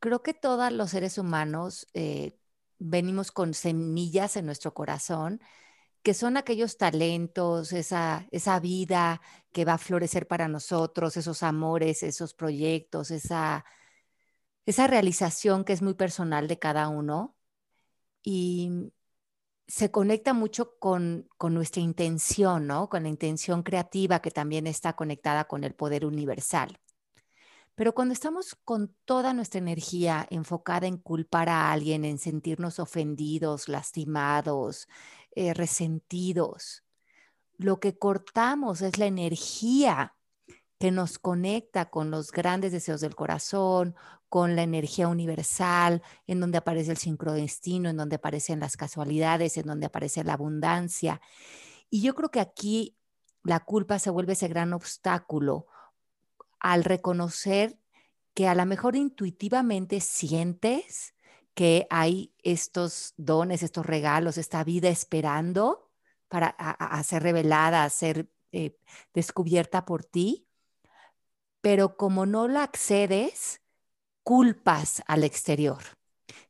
Creo 0.00 0.24
que 0.24 0.34
todos 0.34 0.72
los 0.72 0.90
seres 0.90 1.18
humanos 1.18 1.86
eh, 1.94 2.36
venimos 2.80 3.30
con 3.30 3.54
semillas 3.54 4.36
en 4.36 4.46
nuestro 4.46 4.74
corazón 4.74 5.40
que 6.02 6.14
son 6.14 6.36
aquellos 6.36 6.78
talentos, 6.78 7.72
esa, 7.72 8.26
esa 8.32 8.58
vida 8.58 9.20
que 9.52 9.64
va 9.64 9.74
a 9.74 9.78
florecer 9.78 10.26
para 10.26 10.48
nosotros, 10.48 11.16
esos 11.16 11.44
amores, 11.44 12.02
esos 12.02 12.34
proyectos, 12.34 13.12
esa, 13.12 13.64
esa 14.66 14.88
realización 14.88 15.64
que 15.64 15.74
es 15.74 15.82
muy 15.82 15.94
personal 15.94 16.48
de 16.48 16.58
cada 16.58 16.88
uno. 16.88 17.36
Y 18.24 18.92
se 19.70 19.92
conecta 19.92 20.34
mucho 20.34 20.76
con, 20.78 21.28
con, 21.38 21.54
nuestra 21.54 21.80
intención, 21.80 22.66
¿no? 22.66 22.88
Con 22.88 23.04
la 23.04 23.08
intención 23.08 23.62
creativa 23.62 24.20
que 24.20 24.32
también 24.32 24.66
está 24.66 24.94
conectada 24.94 25.44
con 25.44 25.62
el 25.62 25.74
poder 25.74 26.04
universal. 26.04 26.80
Pero 27.76 27.94
cuando 27.94 28.12
estamos 28.12 28.56
con 28.64 28.94
toda 29.04 29.32
nuestra 29.32 29.58
energía 29.58 30.26
enfocada 30.28 30.88
en 30.88 30.96
culpar 30.98 31.48
a 31.48 31.70
alguien, 31.70 32.04
en 32.04 32.18
sentirnos 32.18 32.80
ofendidos, 32.80 33.68
lastimados, 33.68 34.88
eh, 35.36 35.54
resentidos, 35.54 36.82
lo 37.56 37.78
que 37.78 37.96
cortamos 37.96 38.82
es 38.82 38.98
la 38.98 39.06
energía 39.06 40.16
que 40.80 40.90
nos 40.90 41.18
conecta 41.18 41.90
con 41.90 42.10
los 42.10 42.32
grandes 42.32 42.72
deseos 42.72 43.02
del 43.02 43.14
corazón, 43.14 43.94
con 44.30 44.56
la 44.56 44.62
energía 44.62 45.08
universal, 45.08 46.02
en 46.26 46.40
donde 46.40 46.56
aparece 46.56 46.92
el 46.92 46.96
sincrodestino, 46.96 47.90
en 47.90 47.96
donde 47.96 48.16
aparecen 48.16 48.60
las 48.60 48.76
casualidades, 48.76 49.58
en 49.58 49.66
donde 49.66 49.86
aparece 49.86 50.24
la 50.24 50.34
abundancia. 50.34 51.20
Y 51.90 52.00
yo 52.00 52.14
creo 52.14 52.30
que 52.30 52.40
aquí 52.40 52.96
la 53.42 53.60
culpa 53.60 53.98
se 53.98 54.10
vuelve 54.10 54.34
ese 54.34 54.48
gran 54.48 54.72
obstáculo 54.72 55.66
al 56.60 56.84
reconocer 56.84 57.78
que 58.32 58.46
a 58.46 58.54
lo 58.54 58.64
mejor 58.66 58.94
intuitivamente 58.94 60.00
sientes 60.00 61.14
que 61.54 61.88
hay 61.90 62.32
estos 62.38 63.14
dones, 63.16 63.64
estos 63.64 63.84
regalos, 63.84 64.38
esta 64.38 64.62
vida 64.62 64.88
esperando 64.88 65.90
para 66.28 66.54
ser 67.02 67.24
revelada, 67.24 67.82
a 67.82 67.90
ser 67.90 68.30
eh, 68.52 68.78
descubierta 69.12 69.84
por 69.84 70.04
ti, 70.04 70.46
pero 71.60 71.96
como 71.96 72.26
no 72.26 72.46
la 72.46 72.62
accedes, 72.62 73.60
culpas 74.22 75.02
al 75.06 75.24
exterior. 75.24 75.82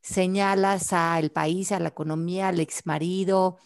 Señalas 0.02 0.92
al 0.92 1.30
país, 1.32 1.72
a 1.72 1.80
la 1.80 1.88
economía, 1.90 2.48
al 2.48 2.60
exmarido, 2.60 3.58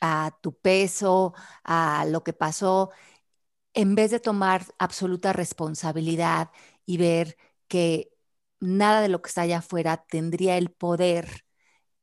a 0.00 0.38
tu 0.42 0.54
peso, 0.58 1.34
a 1.64 2.04
lo 2.08 2.22
que 2.24 2.32
pasó 2.32 2.90
en 3.74 3.94
vez 3.94 4.10
de 4.10 4.20
tomar 4.20 4.64
absoluta 4.78 5.32
responsabilidad 5.32 6.50
y 6.86 6.96
ver 6.98 7.36
que 7.68 8.12
nada 8.60 9.00
de 9.02 9.08
lo 9.08 9.22
que 9.22 9.28
está 9.28 9.42
allá 9.42 9.58
afuera 9.58 10.04
tendría 10.08 10.56
el 10.58 10.70
poder 10.70 11.44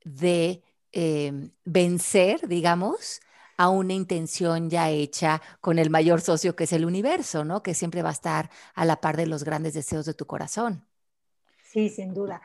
de 0.03 0.63
em, 0.93 1.51
vencer, 1.65 2.47
digamos, 2.47 3.21
a 3.57 3.69
una 3.69 3.93
intención 3.93 4.69
ya 4.69 4.89
hecha 4.89 5.41
con 5.61 5.79
el 5.79 5.89
mayor 5.89 6.21
socio 6.21 6.55
que 6.55 6.65
es 6.65 6.73
el 6.73 6.85
universo, 6.85 7.45
¿no? 7.45 7.63
Que 7.63 7.73
siempre 7.73 8.01
va 8.03 8.09
a 8.09 8.13
estar 8.13 8.49
a 8.75 8.85
la 8.85 9.01
par 9.01 9.17
de 9.17 9.27
los 9.27 9.43
grandes 9.43 9.73
deseos 9.73 10.05
de 10.05 10.13
tu 10.13 10.27
corazón. 10.27 10.87
Sí, 11.75 11.89
sin 11.89 12.13
duda. 12.13 12.41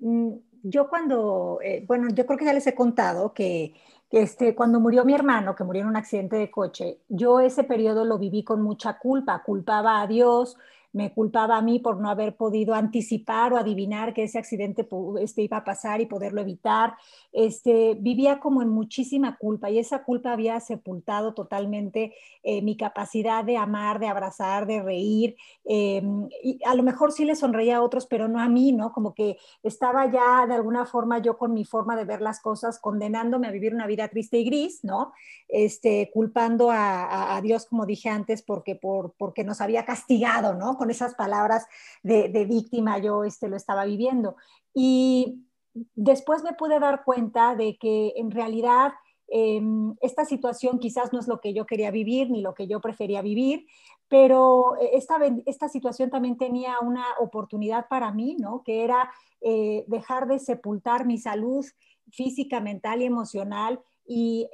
Mm, 0.00 0.32
yo 0.64 0.88
cuando, 0.88 1.60
eh, 1.62 1.84
bueno, 1.86 2.08
yo 2.12 2.26
creo 2.26 2.36
que 2.38 2.44
ya 2.46 2.52
les 2.52 2.66
he 2.66 2.74
contado 2.74 3.32
que 3.32 3.74
este, 4.10 4.56
cuando 4.56 4.80
murió 4.80 5.04
mi 5.04 5.14
hermano, 5.14 5.54
que 5.54 5.62
murió 5.64 5.82
en 5.82 5.88
un 5.88 5.96
accidente 5.96 6.34
de 6.36 6.50
coche, 6.50 6.98
yo 7.08 7.38
ese 7.40 7.62
periodo 7.64 8.04
lo 8.04 8.18
viví 8.18 8.42
con 8.44 8.60
mucha 8.62 8.98
culpa, 8.98 9.42
culpaba 9.44 10.02
a 10.02 10.08
Dios, 10.08 10.56
me 10.92 11.12
culpaba 11.12 11.56
a 11.56 11.62
mí 11.62 11.78
por 11.78 12.00
no 12.00 12.10
haber 12.10 12.36
podido 12.36 12.74
anticipar 12.74 13.52
o 13.52 13.56
adivinar 13.56 14.12
que 14.12 14.24
ese 14.24 14.38
accidente 14.38 14.86
este, 15.20 15.42
iba 15.42 15.58
a 15.58 15.64
pasar 15.64 16.00
y 16.00 16.06
poderlo 16.06 16.40
evitar. 16.40 16.94
Este, 17.32 17.94
vivía 17.94 18.40
como 18.40 18.62
en 18.62 18.68
muchísima 18.68 19.36
culpa 19.36 19.70
y 19.70 19.78
esa 19.78 20.04
culpa 20.04 20.32
había 20.32 20.60
sepultado 20.60 21.32
totalmente 21.34 22.14
eh, 22.42 22.60
mi 22.60 22.76
capacidad 22.76 23.44
de 23.44 23.56
amar, 23.56 24.00
de 24.00 24.08
abrazar, 24.08 24.66
de 24.66 24.82
reír. 24.82 25.36
Em, 25.64 26.28
y 26.42 26.58
a 26.64 26.74
lo 26.74 26.82
mejor 26.82 27.12
sí 27.12 27.24
le 27.24 27.36
sonreía 27.36 27.78
a 27.78 27.82
otros, 27.82 28.06
pero 28.06 28.28
no 28.28 28.40
a 28.40 28.48
mí, 28.48 28.72
¿no? 28.72 28.92
Como 28.92 29.14
que 29.14 29.38
estaba 29.62 30.10
ya 30.10 30.46
de 30.46 30.54
alguna 30.54 30.84
forma 30.84 31.20
yo 31.20 31.38
con 31.38 31.54
mi 31.54 31.64
forma 31.64 31.96
de 31.96 32.04
ver 32.04 32.20
las 32.20 32.40
cosas, 32.40 32.78
condenándome 32.78 33.46
a 33.46 33.50
vivir 33.50 33.74
una 33.74 33.86
vida 33.86 34.08
triste 34.08 34.38
y 34.38 34.44
gris, 34.44 34.84
¿no? 34.84 35.12
Este, 35.48 36.10
culpando 36.12 36.70
a, 36.70 37.40
Dios, 37.42 37.66
como 37.66 37.86
dije 37.86 38.08
antes, 38.08 38.42
porque, 38.42 38.74
por, 38.74 39.12
porque 39.18 39.44
nos 39.44 39.60
había 39.60 39.84
castigado, 39.84 40.54
¿no? 40.54 40.76
Con 40.82 40.90
esas 40.90 41.14
palabras 41.14 41.68
de, 42.02 42.44
víctima 42.44 42.98
yo 42.98 43.22
este, 43.22 43.48
lo 43.48 43.54
estaba 43.54 43.84
viviendo. 43.84 44.34
Y 44.74 45.46
después 45.94 46.42
me 46.42 46.54
pude 46.54 46.80
dar 46.80 47.04
cuenta 47.04 47.54
de 47.54 47.76
que 47.76 48.14
en 48.16 48.32
realidad 48.32 48.94
em, 49.28 49.94
esta 50.00 50.24
situación 50.24 50.80
quizás 50.80 51.12
no 51.12 51.20
es 51.20 51.28
lo 51.28 51.40
que 51.40 51.54
yo 51.54 51.66
quería 51.66 51.92
vivir 51.92 52.30
ni 52.30 52.40
lo 52.40 52.52
que 52.52 52.66
yo 52.66 52.80
prefería 52.80 53.22
vivir, 53.22 53.64
pero 54.08 54.74
esta, 54.92 55.18
esta 55.46 55.68
situación 55.68 56.10
también 56.10 56.36
tenía 56.36 56.80
una 56.80 57.04
oportunidad 57.20 57.86
para 57.86 58.10
mí, 58.10 58.36
¿no? 58.40 58.64
Que 58.64 58.82
era 58.82 59.08
eh, 59.40 59.84
dejar 59.86 60.26
de 60.26 60.40
sepultar 60.40 61.06
mi 61.06 61.16
salud 61.16 61.64
física, 62.10 62.60
mental 62.60 63.02
y 63.02 63.04
emocional 63.04 63.80
y, 64.04 64.48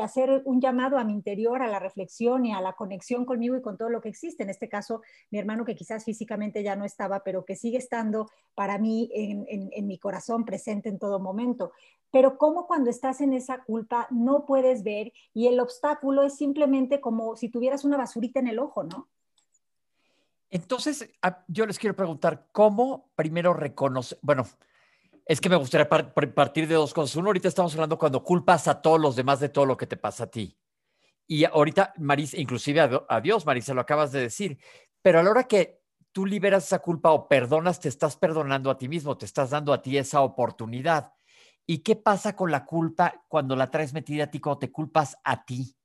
hacer 0.00 0.42
un 0.44 0.60
llamado 0.60 0.98
a 0.98 1.04
mi 1.04 1.12
interior, 1.12 1.62
a 1.62 1.68
la 1.68 1.78
reflexión 1.78 2.44
y 2.44 2.52
a 2.52 2.60
la 2.60 2.74
conexión 2.74 3.24
conmigo 3.24 3.56
y 3.56 3.62
con 3.62 3.76
todo 3.76 3.88
lo 3.88 4.00
que 4.00 4.08
existe. 4.08 4.42
En 4.42 4.50
este 4.50 4.68
caso, 4.68 5.02
mi 5.30 5.38
hermano 5.38 5.64
que 5.64 5.74
quizás 5.74 6.04
físicamente 6.04 6.62
ya 6.62 6.76
no 6.76 6.84
estaba, 6.84 7.22
pero 7.24 7.44
que 7.44 7.56
sigue 7.56 7.78
estando 7.78 8.30
para 8.54 8.78
mí 8.78 9.10
en, 9.12 9.86
mi 9.86 9.98
corazón 9.98 10.44
presente 10.44 10.88
en 10.88 10.98
todo 10.98 11.18
momento. 11.18 11.72
Pero 12.10 12.38
como 12.38 12.66
cuando 12.66 12.90
estás 12.90 13.20
en 13.20 13.32
esa 13.32 13.62
culpa 13.64 14.06
no 14.10 14.44
puedes 14.46 14.82
ver 14.82 15.12
y 15.32 15.46
el 15.46 15.60
obstáculo 15.60 16.22
es 16.22 16.36
simplemente 16.36 17.00
como 17.00 17.36
si 17.36 17.48
tuvieras 17.48 17.84
una 17.84 17.96
basurita 17.96 18.40
en 18.40 18.48
el 18.48 18.58
ojo, 18.58 18.84
¿no? 18.84 19.08
Entonces, 20.50 21.08
yo 21.46 21.64
les 21.64 21.78
quiero 21.78 21.94
preguntar, 21.94 22.48
¿cómo 22.50 23.10
primero 23.14 23.54
reconocer, 23.54 24.18
bueno, 24.20 24.44
es 25.30 25.40
que 25.40 25.48
me 25.48 25.54
gustaría 25.54 25.88
partir 25.88 26.66
de 26.66 26.74
dos 26.74 26.92
cosas. 26.92 27.14
Uno, 27.14 27.28
ahorita 27.28 27.46
estamos 27.46 27.72
hablando 27.74 27.96
cuando 27.96 28.24
culpas 28.24 28.66
a 28.66 28.82
todos 28.82 29.00
los 29.00 29.14
demás 29.14 29.38
de 29.38 29.48
todo 29.48 29.64
lo 29.64 29.76
que 29.76 29.86
te 29.86 29.96
pasa 29.96 30.24
a 30.24 30.26
ti. 30.26 30.58
Y 31.28 31.44
ahorita, 31.44 31.94
Marisa, 31.98 32.36
inclusive 32.36 32.80
a, 33.08 33.20
Dios, 33.20 33.46
Marisa, 33.46 33.72
lo 33.72 33.80
acabas 33.80 34.10
de 34.10 34.22
decir. 34.22 34.58
Pero 35.00 35.20
a 35.20 35.22
la 35.22 35.30
hora 35.30 35.44
que 35.44 35.82
tú 36.10 36.26
liberas 36.26 36.64
esa 36.64 36.80
culpa 36.80 37.12
o 37.12 37.28
perdonas, 37.28 37.78
te 37.78 37.88
estás 37.88 38.16
perdonando 38.16 38.72
a 38.72 38.76
ti 38.76 38.88
mismo, 38.88 39.16
te 39.16 39.24
estás 39.24 39.50
dando 39.50 39.72
a 39.72 39.80
ti 39.80 39.98
esa 39.98 40.22
oportunidad. 40.22 41.12
¿Y 41.64 41.78
qué 41.84 41.94
pasa 41.94 42.34
con 42.34 42.50
la 42.50 42.64
culpa 42.64 43.24
cuando 43.28 43.54
la 43.54 43.70
traes 43.70 43.92
metida 43.92 44.24
a 44.24 44.30
ti, 44.32 44.40
cuando 44.40 44.58
te 44.58 44.72
culpas 44.72 45.16
a 45.22 45.44
ti? 45.44 45.76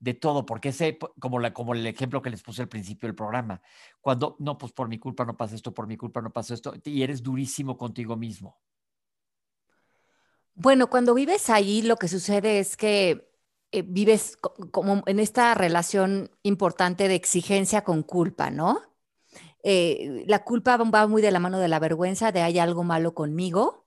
De 0.00 0.14
todo, 0.14 0.46
porque 0.46 0.70
ese, 0.70 0.98
como, 1.18 1.38
la, 1.38 1.52
como 1.52 1.74
el 1.74 1.86
ejemplo 1.86 2.22
que 2.22 2.30
les 2.30 2.42
puse 2.42 2.62
al 2.62 2.68
principio 2.68 3.06
del 3.06 3.14
programa, 3.14 3.60
cuando, 4.00 4.34
no, 4.38 4.58
pues 4.58 4.72
por 4.72 4.88
mi 4.88 4.98
culpa 4.98 5.24
no 5.24 5.36
pasa 5.36 5.54
esto, 5.54 5.72
por 5.72 5.86
mi 5.86 5.96
culpa 5.96 6.22
no 6.22 6.32
pasa 6.32 6.54
esto, 6.54 6.74
y 6.84 7.02
eres 7.02 7.22
durísimo 7.22 7.76
contigo 7.76 8.16
mismo. 8.16 8.58
Bueno, 10.54 10.88
cuando 10.88 11.14
vives 11.14 11.50
ahí, 11.50 11.82
lo 11.82 11.96
que 11.96 12.08
sucede 12.08 12.58
es 12.58 12.76
que 12.76 13.30
eh, 13.72 13.82
vives 13.82 14.36
como 14.36 15.02
en 15.06 15.20
esta 15.20 15.54
relación 15.54 16.30
importante 16.42 17.06
de 17.06 17.14
exigencia 17.14 17.84
con 17.84 18.02
culpa, 18.02 18.50
¿no? 18.50 18.80
Eh, 19.62 20.24
la 20.26 20.44
culpa 20.44 20.76
va 20.76 21.06
muy 21.06 21.22
de 21.22 21.30
la 21.30 21.38
mano 21.38 21.58
de 21.58 21.68
la 21.68 21.78
vergüenza, 21.78 22.32
de 22.32 22.40
hay 22.42 22.58
algo 22.58 22.84
malo 22.84 23.14
conmigo. 23.14 23.86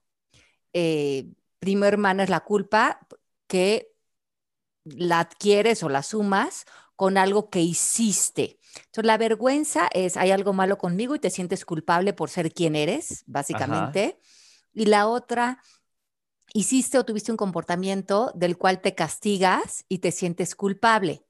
Eh, 0.72 1.32
primo 1.58 1.84
hermano 1.84 2.22
es 2.22 2.30
la 2.30 2.40
culpa 2.40 3.06
que 3.46 3.93
la 4.84 5.20
adquieres 5.20 5.82
o 5.82 5.88
la 5.88 6.02
sumas 6.02 6.66
con 6.96 7.18
algo 7.18 7.50
que 7.50 7.60
hiciste. 7.60 8.60
Entonces, 8.76 9.04
la 9.04 9.18
vergüenza 9.18 9.88
es, 9.92 10.16
hay 10.16 10.30
algo 10.30 10.52
malo 10.52 10.78
conmigo 10.78 11.14
y 11.14 11.20
te 11.20 11.30
sientes 11.30 11.64
culpable 11.64 12.12
por 12.12 12.30
ser 12.30 12.52
quien 12.52 12.76
eres, 12.76 13.24
básicamente. 13.26 14.18
Y 14.72 14.86
la 14.86 15.06
otra, 15.08 15.60
hiciste 16.52 16.98
o 16.98 17.04
tuviste 17.04 17.30
un 17.30 17.36
comportamiento 17.36 18.32
del 18.34 18.56
cual 18.58 18.80
te 18.80 18.94
castigas 18.94 19.84
y 19.88 19.98
te 19.98 20.12
sientes 20.12 20.54
culpable. 20.54 21.24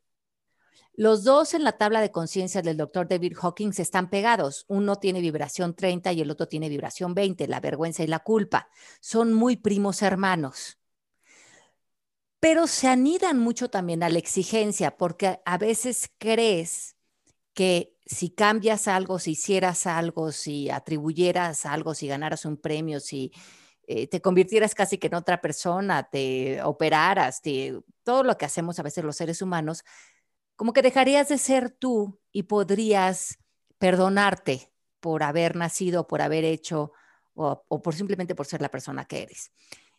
Los 0.97 1.25
dos 1.25 1.55
en 1.55 1.65
la 1.65 1.73
tabla 1.73 2.01
de 2.01 2.13
conciencia 2.13 2.63
del 2.63 2.77
doctor 2.77 3.09
David 3.09 3.37
Hawkins 3.41 3.81
están 3.81 4.11
pegados. 4.11 4.65
Uno 4.69 4.97
tiene 4.97 5.21
vibración 5.21 5.75
30 5.75 6.13
y 6.13 6.21
el 6.21 6.31
otro 6.31 6.47
tiene 6.47 6.69
vibración 6.69 7.15
20, 7.15 7.49
la 7.49 7.61
vergüenza 7.61 8.05
y 8.05 8.07
la 8.07 8.21
culpa. 8.21 8.69
Son 9.01 9.33
muy 9.33 9.57
primos 9.57 10.03
hermanos 10.03 10.79
pero 12.45 12.67
se 12.67 12.89
anidan 12.89 13.39
mucho 13.39 13.71
también 13.71 14.03
a 14.03 14.11
la 14.11 14.19
exigencia, 14.19 14.99
porque 14.99 15.41
a 15.47 15.57
veces 15.57 16.11
crees 16.19 16.95
que 17.55 17.97
si 18.05 18.29
cambias 18.29 18.87
algo, 18.87 19.19
si 19.19 19.31
hicieras 19.31 19.87
algo, 19.87 20.31
si 20.31 20.69
atribuyeras 20.69 21.65
algo, 21.65 21.95
si 21.95 22.07
ganaras 22.07 22.45
un 22.45 22.59
premio, 22.59 23.01
si 23.01 23.33
eh, 23.87 24.09
te 24.09 24.21
convirtieras 24.21 24.75
casi 24.75 24.99
que 24.99 25.07
en 25.07 25.15
otra 25.15 25.41
persona, 25.41 26.11
te 26.11 26.63
operaras, 26.63 27.41
todo 28.03 28.25
lo 28.25 28.37
que 28.37 28.45
hacemos 28.45 28.79
a 28.79 28.83
veces 28.83 29.05
los 29.05 29.17
seres 29.17 29.41
humanos, 29.41 29.83
como 30.55 30.75
que 30.75 30.83
dejarías 30.83 31.31
de 31.31 31.39
ser 31.39 31.71
tú 31.71 32.21
y 32.31 32.43
podrías 32.43 33.39
perdonarte 33.79 34.71
por 35.01 35.23
haber 35.23 35.57
nacido, 35.57 36.07
por 36.07 36.21
haber 36.21 36.45
hecho 36.45 36.93
o, 37.33 37.65
o 37.69 37.81
por 37.81 37.95
simplemente 37.95 38.35
por 38.35 38.45
ser 38.45 38.61
la 38.61 38.71
persona 38.71 39.07
que 39.07 39.23
eres. 39.23 39.51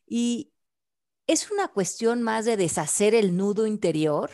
Y 0.06 0.52
es 1.28 1.52
una 1.52 1.68
cuestión 1.70 2.22
más 2.24 2.46
de 2.46 2.58
deshacer 2.58 3.16
el 3.16 3.36
nudo 3.38 3.68
interior 3.68 4.32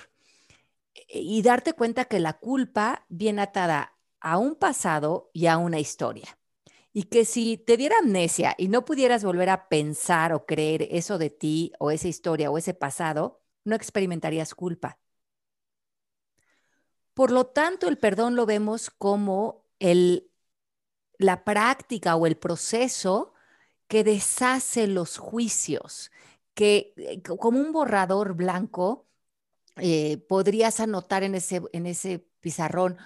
eh, 0.96 1.20
y 1.22 1.42
darte 1.42 1.74
cuenta 1.74 2.06
que 2.06 2.20
la 2.20 2.34
culpa 2.40 3.06
viene 3.10 3.42
atada 3.44 3.98
a 4.20 4.38
un 4.38 4.56
pasado 4.56 5.30
y 5.34 5.48
a 5.48 5.58
una 5.58 5.80
historia. 5.80 6.38
y 6.94 7.04
que 7.06 7.26
si 7.26 7.58
te 7.58 7.78
diera 7.78 7.98
amnesia 8.00 8.56
y 8.58 8.68
no 8.70 8.86
pudieras 8.86 9.24
volver 9.24 9.50
a 9.50 9.70
pensar 9.70 10.34
o 10.34 10.46
creer 10.46 10.88
eso 10.92 11.18
de 11.18 11.30
ti 11.30 11.74
o 11.80 11.92
esa 11.92 12.08
historia 12.10 12.52
o 12.52 12.58
ese 12.58 12.74
pasado, 12.74 13.42
no 13.66 13.76
experimentarías 13.76 14.56
culpa. 14.56 15.00
Por 17.14 17.32
lo 17.32 17.48
tanto, 17.48 17.88
el 17.88 17.98
perdón 17.98 18.36
lo 18.36 18.46
vemos 18.46 18.90
como 18.90 19.66
el, 19.80 20.32
la 21.18 21.44
práctica 21.44 22.16
o 22.16 22.26
el 22.26 22.38
proceso 22.38 23.34
que 23.88 24.04
deshace 24.04 24.88
los 24.88 25.18
juicios, 25.18 26.12
eh, 26.62 27.22
como 27.24 27.60
un 27.60 27.72
borrador 27.72 28.36
blanco 28.36 29.08
eh, 29.78 30.18
podrías 30.28 30.80
anotar 30.80 31.24
en 31.24 31.36
ese, 31.36 31.62
en 31.74 31.86
ese 31.88 32.28
pizarrón 32.42 32.98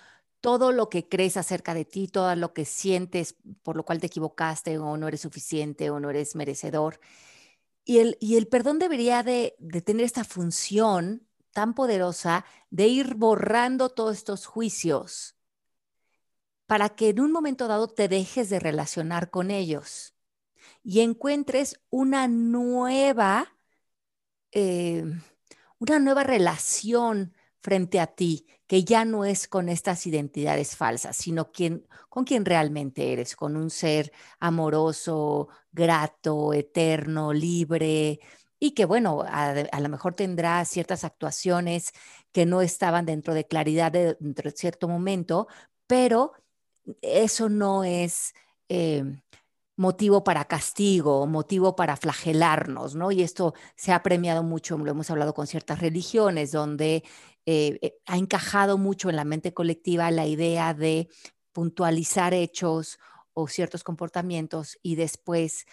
todo 0.41 0.71
lo 0.71 0.89
que 0.89 1.07
crees 1.09 1.37
acerca 1.37 1.73
de 1.73 1.85
ti, 1.85 2.07
todo 2.07 2.35
lo 2.35 2.53
que 2.53 2.65
sientes 2.65 3.35
por 3.63 3.75
lo 3.77 3.85
cual 3.85 3.99
te 3.99 4.07
equivocaste 4.07 4.77
o 4.79 4.97
no 4.97 5.07
eres 5.07 5.21
suficiente 5.21 5.89
o 5.89 5.99
no 5.99 6.09
eres 6.09 6.35
merecedor. 6.35 6.99
Y 7.85 7.99
el, 7.99 8.17
y 8.19 8.37
el 8.37 8.47
perdón 8.47 8.79
debería 8.79 9.23
de, 9.23 9.55
de 9.59 9.81
tener 9.81 10.05
esta 10.05 10.23
función 10.23 11.27
tan 11.53 11.73
poderosa 11.75 12.45
de 12.69 12.87
ir 12.87 13.15
borrando 13.15 13.89
todos 13.89 14.17
estos 14.17 14.45
juicios 14.45 15.35
para 16.67 16.89
que 16.89 17.09
en 17.09 17.19
un 17.21 17.31
momento 17.31 17.67
dado 17.67 17.87
te 17.87 18.07
dejes 18.07 18.49
de 18.49 18.59
relacionar 18.59 19.29
con 19.29 19.51
ellos 19.51 20.14
y 20.85 21.01
encuentres 21.01 21.81
una 21.89 22.27
nueva, 22.27 23.57
eh, 24.51 25.03
una 25.79 25.99
nueva 25.99 26.23
relación 26.23 27.33
frente 27.59 27.99
a 27.99 28.07
ti, 28.07 28.45
que 28.67 28.83
ya 28.83 29.03
no 29.03 29.25
es 29.25 29.47
con 29.47 29.67
estas 29.69 30.05
identidades 30.05 30.75
falsas, 30.75 31.17
sino 31.17 31.51
con 32.09 32.23
quien 32.23 32.45
realmente 32.45 33.11
eres, 33.13 33.35
con 33.35 33.57
un 33.57 33.71
ser 33.71 34.11
amoroso, 34.39 35.49
grato, 35.71 36.53
eterno, 36.53 37.33
libre, 37.33 38.19
y 38.59 38.71
que 38.71 38.85
bueno, 38.85 39.23
a, 39.27 39.79
lo 39.79 39.89
mejor 39.89 40.13
tendrá 40.13 40.63
ciertas 40.65 41.03
actuaciones 41.03 41.93
que 42.31 42.45
no 42.45 42.61
estaban 42.61 43.07
dentro 43.07 43.33
de 43.33 43.47
claridad 43.47 43.91
de, 43.91 44.15
dentro 44.19 44.51
de 44.51 44.57
cierto 44.57 44.87
momento, 44.87 45.47
pero 45.87 46.33
eso 47.01 47.49
no 47.49 47.83
es... 47.83 48.33
Eh, 48.69 49.03
motivo 49.77 50.23
para 50.23 50.45
castigo, 50.45 51.27
motivo 51.27 51.75
para 51.75 51.97
flagelarnos, 51.97 52.95
¿no? 52.95 53.11
Y 53.11 53.23
esto 53.23 53.53
se 53.75 53.91
ha 53.91 54.03
premiado 54.03 54.43
mucho, 54.43 54.77
lo 54.77 54.91
hemos 54.91 55.09
hablado 55.11 55.33
con 55.33 55.47
ciertas 55.47 55.79
religiones, 55.79 56.51
donde 56.51 57.03
eh, 57.45 57.79
eh, 57.81 57.97
ha 58.05 58.17
encajado 58.17 58.77
mucho 58.77 59.09
en 59.09 59.17
la 59.17 59.25
mente 59.25 59.53
colectiva 59.53 60.09
la 60.11 60.25
idea 60.25 60.73
de 60.73 61.09
puntualizar 61.51 62.33
hechos 62.33 62.99
o 63.33 63.47
ciertos 63.47 63.83
comportamientos 63.83 64.77
y 64.81 64.95
después 64.95 65.65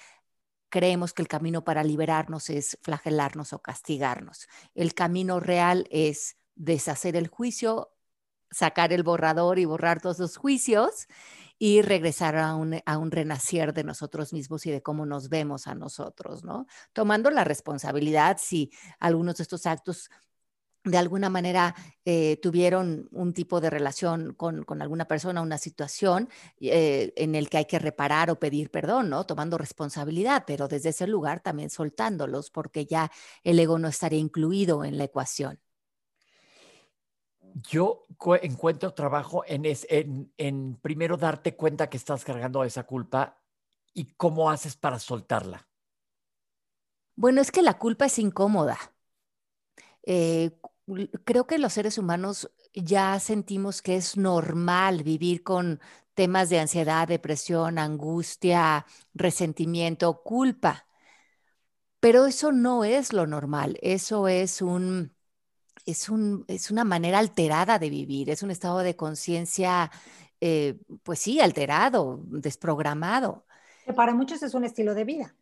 creemos 0.68 1.12
que 1.12 1.22
el 1.22 1.28
camino 1.28 1.64
para 1.64 1.84
liberarnos 1.84 2.50
es 2.50 2.78
flagelarnos 2.82 3.52
o 3.52 3.60
castigarnos. 3.60 4.48
El 4.74 4.94
camino 4.94 5.38
real 5.38 5.86
es 5.90 6.36
deshacer 6.54 7.14
el 7.14 7.28
juicio, 7.28 7.92
sacar 8.50 8.92
el 8.92 9.02
borrador 9.02 9.58
y 9.58 9.64
borrar 9.64 10.00
todos 10.00 10.18
los 10.18 10.36
juicios 10.36 11.08
y 11.64 11.80
regresar 11.80 12.36
a 12.38 12.56
un, 12.56 12.80
a 12.84 12.98
un 12.98 13.12
renacer 13.12 13.72
de 13.72 13.84
nosotros 13.84 14.32
mismos 14.32 14.66
y 14.66 14.72
de 14.72 14.82
cómo 14.82 15.06
nos 15.06 15.28
vemos 15.28 15.68
a 15.68 15.76
nosotros, 15.76 16.42
¿no? 16.42 16.66
Tomando 16.92 17.30
la 17.30 17.44
responsabilidad 17.44 18.38
si 18.40 18.72
algunos 18.98 19.36
de 19.36 19.44
estos 19.44 19.64
actos 19.66 20.10
de 20.84 20.98
alguna 20.98 21.30
manera 21.30 21.76
eh, 22.04 22.38
tuvieron 22.42 23.08
un 23.12 23.32
tipo 23.34 23.60
de 23.60 23.70
relación 23.70 24.34
con, 24.34 24.64
con 24.64 24.82
alguna 24.82 25.06
persona, 25.06 25.40
una 25.40 25.58
situación 25.58 26.28
eh, 26.60 27.12
en 27.16 27.36
el 27.36 27.48
que 27.48 27.58
hay 27.58 27.66
que 27.66 27.78
reparar 27.78 28.30
o 28.30 28.40
pedir 28.40 28.72
perdón, 28.72 29.10
¿no? 29.10 29.24
Tomando 29.24 29.56
responsabilidad, 29.56 30.44
pero 30.48 30.66
desde 30.66 30.88
ese 30.90 31.06
lugar 31.06 31.40
también 31.42 31.70
soltándolos 31.70 32.50
porque 32.50 32.86
ya 32.86 33.12
el 33.44 33.60
ego 33.60 33.78
no 33.78 33.86
estaría 33.86 34.18
incluido 34.18 34.84
en 34.84 34.98
la 34.98 35.04
ecuación. 35.04 35.60
Yo 37.54 38.06
encuentro 38.42 38.94
trabajo 38.94 39.44
en, 39.46 39.64
en, 40.38 40.76
primero 40.76 41.16
darte 41.16 41.54
cuenta 41.56 41.90
que 41.90 41.96
estás 41.96 42.24
cargando 42.24 42.64
esa 42.64 42.84
culpa 42.84 43.38
y 43.94 44.06
cómo 44.16 44.50
haces 44.50 44.76
para 44.76 44.98
soltarla. 44.98 45.66
Bueno, 47.14 47.40
es 47.40 47.50
que 47.50 47.62
la 47.62 47.78
culpa 47.78 48.06
es 48.06 48.18
incómoda. 48.18 48.78
Eh, 50.04 50.50
creo 51.24 51.46
que 51.46 51.58
los 51.58 51.72
seres 51.74 51.98
humanos 51.98 52.50
ya 52.74 53.18
sentimos 53.20 53.82
que 53.82 53.96
es 53.96 54.16
normal 54.16 55.02
vivir 55.02 55.42
con 55.42 55.80
temas 56.14 56.50
de 56.50 56.60
ansiedad, 56.60 57.08
depresión, 57.08 57.78
angustia, 57.78 58.86
resentimiento, 59.14 60.22
culpa. 60.22 60.86
Pero 62.00 62.26
eso 62.26 62.52
no 62.52 62.84
es 62.84 63.12
lo 63.12 63.26
normal, 63.26 63.78
eso 63.80 64.28
es 64.28 64.60
un, 64.60 65.14
es, 65.86 66.08
un, 66.08 66.44
es 66.48 66.70
una 66.70 66.84
manera 66.84 67.18
alterada 67.18 67.78
de 67.78 67.90
vivir, 67.90 68.30
es 68.30 68.42
un 68.42 68.50
estado 68.50 68.78
de 68.78 68.96
conciencia, 68.96 69.90
eh, 70.40 70.78
pues 71.02 71.18
sí, 71.18 71.40
alterado, 71.40 72.20
desprogramado. 72.26 73.44
Que 73.84 73.92
para 73.92 74.14
muchos 74.14 74.42
es 74.42 74.54
un 74.54 74.64
estilo 74.64 74.94
de 74.94 75.04
vida. 75.04 75.34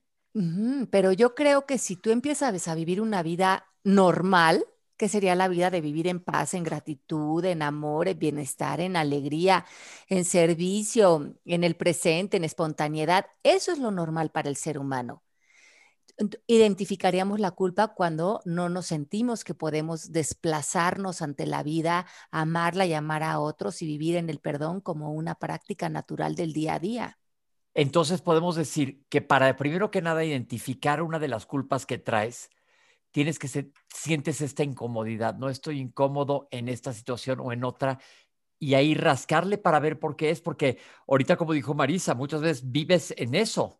pero 0.91 1.13
yo 1.13 1.35
creo 1.35 1.67
que 1.67 1.79
si 1.79 1.97
tú 1.97 2.11
empiezas 2.11 2.69
a 2.69 2.75
vivir 2.75 3.01
una 3.01 3.23
vida 3.23 3.67
normal, 3.85 4.65
que 4.97 5.09
sería 5.09 5.35
la 5.35 5.49
vida 5.49 5.71
de 5.71 5.81
vivir 5.81 6.07
en 6.09 6.21
paz, 6.21 6.55
en 6.55 6.63
gratitud, 6.63 7.45
en 7.45 7.63
amor, 7.63 8.09
en 8.09 8.19
bienestar, 8.19 8.81
en 8.81 8.97
alegría, 8.97 9.65
en 10.09 10.25
servicio, 10.25 11.35
en 11.47 11.65
el 11.65 11.75
presente, 11.75 12.37
en 12.37 12.45
espontaneidad, 12.45 13.27
eso 13.43 13.73
es 13.73 13.79
lo 13.79 13.91
normal 13.91 14.31
para 14.31 14.51
el 14.51 14.57
ser 14.57 14.79
humano 14.79 15.23
identificaríamos 16.47 17.41
la 17.41 17.53
culpa 17.53 17.89
cuando 17.89 18.41
no 18.45 18.69
nos 18.69 18.87
sentimos 18.87 19.45
que 19.45 19.55
podemos 19.55 20.13
desplazarnos 20.13 21.23
ante 21.23 21.47
la 21.47 21.63
vida, 21.63 22.07
amarla 22.31 22.87
y 22.87 22.95
amar 22.95 23.23
a 23.23 23.39
otros 23.39 23.83
y 23.83 23.87
vivir 23.87 24.17
en 24.17 24.29
el 24.29 24.39
perdón 24.39 24.81
como 24.81 25.13
una 25.13 25.35
práctica 25.35 25.89
natural 25.89 26.35
del 26.35 26.53
día 26.53 26.75
a 26.75 26.79
día. 26.79 27.19
Entonces 27.75 28.21
podemos 28.21 28.57
decir 28.57 29.05
que 29.09 29.23
para 29.23 29.57
primero 29.57 29.91
que 29.91 30.03
nada 30.03 30.25
identificar 30.25 31.03
una 31.03 31.19
de 31.19 31.29
las 31.29 31.47
culpas 31.47 31.87
que 31.87 31.99
traes, 31.99 32.51
tienes 33.13 33.39
que 33.39 33.49
ser, 33.49 33.73
sientes 33.89 34.41
esta 34.41 34.65
incomodidad, 34.65 35.37
no 35.37 35.49
estoy 35.49 35.81
incómodo 35.81 36.49
en 36.51 36.69
esta 36.69 36.93
situación 36.93 37.41
o 37.41 37.53
en 37.53 37.65
otra, 37.65 37.99
y 38.59 38.75
ahí 38.75 38.95
rascarle 38.95 39.57
para 39.57 39.81
ver 39.81 39.99
por 39.99 40.17
qué 40.17 40.31
es, 40.31 40.41
porque 40.41 40.79
ahorita 41.09 41.37
como 41.37 41.53
dijo 41.53 41.75
Marisa, 41.75 42.15
muchas 42.15 42.43
veces 42.43 42.71
vives 42.71 43.15
en 43.17 43.35
eso, 43.35 43.80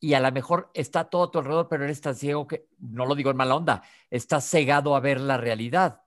y 0.00 0.14
a 0.14 0.20
lo 0.20 0.32
mejor 0.32 0.70
está 0.74 1.04
todo 1.04 1.24
a 1.24 1.30
tu 1.30 1.38
alrededor, 1.38 1.68
pero 1.68 1.84
eres 1.84 2.00
tan 2.00 2.14
ciego 2.14 2.46
que, 2.46 2.66
no 2.78 3.04
lo 3.04 3.14
digo 3.14 3.30
en 3.30 3.36
mala 3.36 3.54
onda, 3.54 3.82
estás 4.08 4.48
cegado 4.48 4.96
a 4.96 5.00
ver 5.00 5.20
la 5.20 5.36
realidad. 5.36 6.02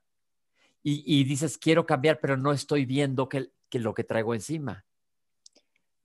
Y, 0.86 1.24
dices, 1.24 1.58
quiero 1.58 1.86
cambiar, 1.86 2.20
pero 2.20 2.36
no 2.36 2.52
estoy 2.52 2.86
viendo 2.86 3.30
que 3.30 3.52
lo 3.72 3.94
que 3.94 4.04
traigo 4.04 4.34
encima. 4.34 4.84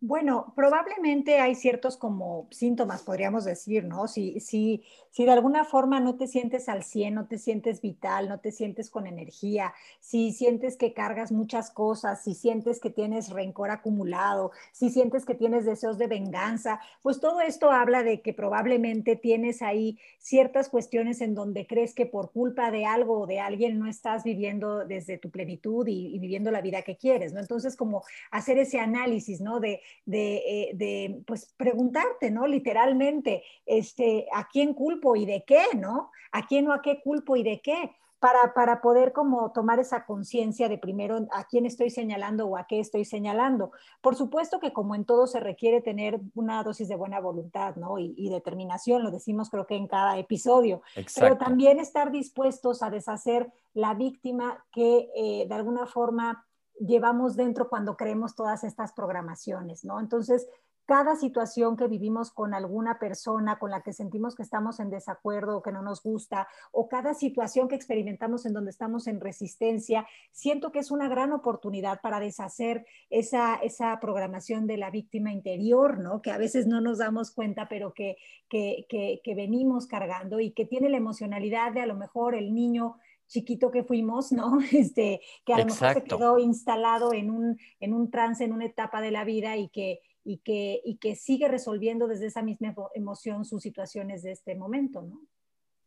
Bueno, 0.00 0.52
probablemente 0.54 1.40
hay 1.40 1.56
ciertos 1.56 1.96
como 1.96 2.46
síntomas, 2.52 3.02
podríamos 3.02 3.44
decir, 3.44 3.82
¿no? 3.84 4.06
Si, 4.06 4.38
si, 4.38 4.84
si 5.10 5.24
de 5.24 5.32
alguna 5.32 5.64
forma 5.64 5.98
no 5.98 6.16
te 6.16 6.28
sientes 6.28 6.68
al 6.68 6.84
100, 6.84 7.14
no 7.14 7.26
te 7.26 7.36
sientes 7.36 7.80
vital, 7.80 8.28
no 8.28 8.38
te 8.38 8.52
sientes 8.52 8.90
con 8.90 9.08
energía, 9.08 9.74
si 9.98 10.30
sientes 10.30 10.76
que 10.76 10.92
cargas 10.94 11.32
muchas 11.32 11.72
cosas, 11.72 12.22
si 12.22 12.34
sientes 12.36 12.78
que 12.78 12.90
tienes 12.90 13.30
rencor 13.30 13.72
acumulado, 13.72 14.52
si 14.72 14.90
sientes 14.90 15.24
que 15.24 15.34
tienes 15.34 15.64
deseos 15.64 15.98
de 15.98 16.06
venganza, 16.06 16.78
pues 17.02 17.18
todo 17.18 17.40
esto 17.40 17.72
habla 17.72 18.04
de 18.04 18.22
que 18.22 18.32
probablemente 18.32 19.16
tienes 19.16 19.62
ahí 19.62 19.98
ciertas 20.18 20.68
cuestiones 20.68 21.20
en 21.22 21.34
donde 21.34 21.66
crees 21.66 21.92
que 21.92 22.06
por 22.06 22.30
culpa 22.30 22.70
de 22.70 22.86
algo 22.86 23.22
o 23.22 23.26
de 23.26 23.40
alguien 23.40 23.80
no 23.80 23.88
estás 23.88 24.22
viviendo 24.22 24.84
desde 24.86 25.18
tu 25.18 25.30
plenitud 25.32 25.88
y, 25.88 26.14
y 26.14 26.20
viviendo 26.20 26.52
la 26.52 26.60
vida 26.60 26.82
que 26.82 26.96
quieres, 26.96 27.32
¿no? 27.32 27.40
Entonces, 27.40 27.74
como 27.74 28.04
hacer 28.30 28.58
ese 28.58 28.78
análisis, 28.78 29.40
¿no? 29.40 29.58
De 29.58 29.80
eh, 30.10 30.70
de, 30.74 31.22
pues 31.26 31.52
preguntarte, 31.56 32.30
¿no? 32.30 32.46
Literalmente, 32.46 33.42
este, 33.66 34.26
¿a 34.32 34.48
quién 34.48 34.74
culpo 34.74 35.16
y 35.16 35.26
de 35.26 35.44
qué, 35.46 35.64
¿no? 35.76 36.10
¿A 36.32 36.46
quién 36.46 36.68
o 36.68 36.72
a 36.72 36.82
qué 36.82 37.00
culpo 37.02 37.36
y 37.36 37.42
de 37.42 37.60
qué? 37.60 37.92
Para, 38.20 38.52
para, 38.52 38.80
poder 38.80 39.12
como 39.12 39.52
tomar 39.52 39.78
esa 39.78 40.04
conciencia 40.04 40.68
de 40.68 40.76
primero 40.76 41.28
a 41.30 41.44
quién 41.44 41.66
estoy 41.66 41.88
señalando 41.88 42.46
o 42.46 42.56
a 42.56 42.66
qué 42.66 42.80
estoy 42.80 43.04
señalando. 43.04 43.70
Por 44.00 44.16
supuesto 44.16 44.58
que 44.58 44.72
como 44.72 44.96
en 44.96 45.04
todo 45.04 45.28
se 45.28 45.38
requiere 45.38 45.82
tener 45.82 46.18
una 46.34 46.64
dosis 46.64 46.88
de 46.88 46.96
buena 46.96 47.20
voluntad 47.20 47.76
¿no? 47.76 47.96
y, 48.00 48.28
determinación, 48.28 49.04
lo 49.04 49.12
decimos 49.12 49.50
creo 49.50 49.68
que 49.68 49.76
en 49.76 49.86
cada 49.86 50.18
episodio, 50.18 50.82
pero 51.14 51.38
también 51.38 51.78
estar 51.78 52.10
dispuestos 52.10 52.82
a 52.82 52.90
deshacer 52.90 53.52
la 53.72 53.94
víctima 53.94 54.64
que 54.72 55.10
eh, 55.14 55.46
de 55.46 55.54
alguna 55.54 55.86
forma 55.86 56.44
llevamos 56.80 57.36
dentro 57.36 57.68
cuando 57.68 57.96
creemos 57.96 58.34
todas 58.34 58.64
estas 58.64 58.92
programaciones, 58.92 59.84
¿no? 59.84 60.00
Entonces, 60.00 60.46
cada 60.88 61.16
situación 61.16 61.76
que 61.76 61.86
vivimos 61.86 62.30
con 62.30 62.54
alguna 62.54 62.98
persona 62.98 63.58
con 63.58 63.70
la 63.70 63.82
que 63.82 63.92
sentimos 63.92 64.34
que 64.34 64.42
estamos 64.42 64.80
en 64.80 64.88
desacuerdo 64.88 65.58
o 65.58 65.62
que 65.62 65.70
no 65.70 65.82
nos 65.82 66.02
gusta, 66.02 66.48
o 66.72 66.88
cada 66.88 67.12
situación 67.12 67.68
que 67.68 67.74
experimentamos 67.74 68.46
en 68.46 68.54
donde 68.54 68.70
estamos 68.70 69.06
en 69.06 69.20
resistencia, 69.20 70.06
siento 70.32 70.72
que 70.72 70.78
es 70.78 70.90
una 70.90 71.06
gran 71.06 71.32
oportunidad 71.32 72.00
para 72.00 72.20
deshacer 72.20 72.86
esa, 73.10 73.56
esa 73.56 74.00
programación 74.00 74.66
de 74.66 74.78
la 74.78 74.90
víctima 74.90 75.30
interior, 75.30 75.98
¿no? 75.98 76.22
Que 76.22 76.30
a 76.30 76.38
veces 76.38 76.66
no 76.66 76.80
nos 76.80 76.96
damos 76.96 77.32
cuenta, 77.32 77.68
pero 77.68 77.92
que, 77.92 78.16
que, 78.48 78.86
que, 78.88 79.34
venimos 79.34 79.86
cargando 79.86 80.40
y 80.40 80.52
que 80.52 80.64
tiene 80.64 80.88
la 80.88 80.96
emocionalidad 80.96 81.70
de 81.70 81.82
a 81.82 81.86
lo 81.86 81.96
mejor 81.96 82.34
el 82.34 82.54
niño 82.54 82.96
chiquito 83.28 83.70
que 83.70 83.84
fuimos, 83.84 84.32
¿no? 84.32 84.58
Este, 84.72 85.20
que 85.44 85.54
a 85.54 85.58
lo 85.58 85.66
mejor 85.66 85.94
se 85.94 86.04
quedó 86.04 86.38
instalado 86.38 87.12
en 87.12 87.30
un, 87.30 87.58
en 87.80 87.94
un 87.94 88.10
trance, 88.10 88.44
en 88.44 88.52
una 88.52 88.66
etapa 88.66 89.00
de 89.00 89.10
la 89.10 89.24
vida 89.24 89.56
y 89.56 89.68
que, 89.68 90.00
y 90.24 90.38
que, 90.38 90.80
y 90.84 90.96
que 90.96 91.14
sigue 91.14 91.48
resolviendo 91.48 92.08
desde 92.08 92.26
esa 92.26 92.42
misma 92.42 92.74
emoción 92.94 93.44
sus 93.44 93.62
situaciones 93.62 94.22
de 94.22 94.32
este 94.32 94.54
momento, 94.56 95.02
¿no? 95.02 95.20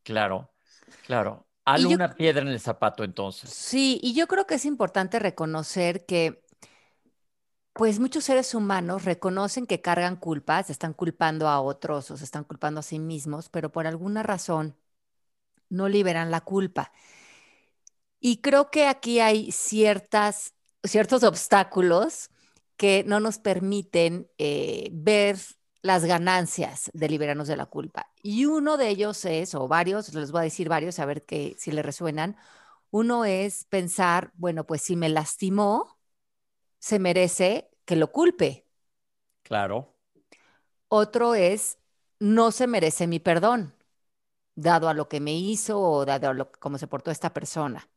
Claro, 0.03 0.51
claro. 1.05 1.45
Hay 1.63 1.85
una 1.85 2.15
piedra 2.15 2.41
en 2.41 2.47
el 2.47 2.59
zapato 2.59 3.03
entonces. 3.03 3.49
Sí, 3.51 3.99
y 4.01 4.13
yo 4.13 4.27
creo 4.27 4.47
que 4.47 4.55
es 4.55 4.65
importante 4.65 5.19
reconocer 5.19 6.05
que 6.05 6.41
pues 7.73 7.99
muchos 7.99 8.25
seres 8.25 8.53
humanos 8.53 9.05
reconocen 9.05 9.65
que 9.65 9.81
cargan 9.81 10.15
culpas, 10.15 10.67
se 10.67 10.71
están 10.73 10.93
culpando 10.93 11.47
a 11.47 11.61
otros 11.61 12.11
o 12.11 12.17
se 12.17 12.23
están 12.23 12.43
culpando 12.43 12.79
a 12.79 12.83
sí 12.83 12.99
mismos, 12.99 13.49
pero 13.49 13.71
por 13.71 13.87
alguna 13.87 14.23
razón 14.23 14.75
no 15.69 15.89
liberan 15.89 16.31
la 16.31 16.41
culpa. 16.41 16.91
Y 18.23 18.37
creo 18.37 18.69
que 18.69 18.85
aquí 18.85 19.19
hay 19.19 19.51
ciertas, 19.51 20.53
ciertos 20.83 21.23
obstáculos 21.23 22.29
que 22.77 23.03
no 23.05 23.19
nos 23.19 23.39
permiten 23.39 24.29
eh, 24.37 24.89
ver 24.93 25.37
las 25.81 26.05
ganancias 26.05 26.91
de 26.93 27.09
liberarnos 27.09 27.47
de 27.47 27.57
la 27.57 27.65
culpa. 27.65 28.11
Y 28.21 28.45
uno 28.45 28.77
de 28.77 28.89
ellos 28.89 29.25
es, 29.25 29.55
o 29.55 29.67
varios, 29.67 30.13
les 30.13 30.31
voy 30.31 30.41
a 30.41 30.43
decir 30.43 30.69
varios, 30.69 30.99
a 30.99 31.05
ver 31.05 31.25
que, 31.25 31.55
si 31.57 31.71
le 31.71 31.81
resuenan. 31.81 32.37
Uno 32.91 33.25
es 33.25 33.65
pensar, 33.65 34.31
bueno, 34.35 34.67
pues 34.67 34.83
si 34.83 34.95
me 34.95 35.09
lastimó, 35.09 35.97
se 36.77 36.99
merece 36.99 37.71
que 37.85 37.95
lo 37.95 38.11
culpe. 38.11 38.67
Claro. 39.41 39.95
Otro 40.89 41.33
es, 41.33 41.79
no 42.19 42.51
se 42.51 42.67
merece 42.67 43.07
mi 43.07 43.19
perdón, 43.19 43.73
dado 44.53 44.89
a 44.89 44.93
lo 44.93 45.09
que 45.09 45.19
me 45.19 45.33
hizo 45.33 45.81
o 45.81 46.05
dado 46.05 46.29
a 46.29 46.33
lo, 46.33 46.51
cómo 46.51 46.77
se 46.77 46.87
portó 46.87 47.09
esta 47.09 47.33
persona 47.33 47.89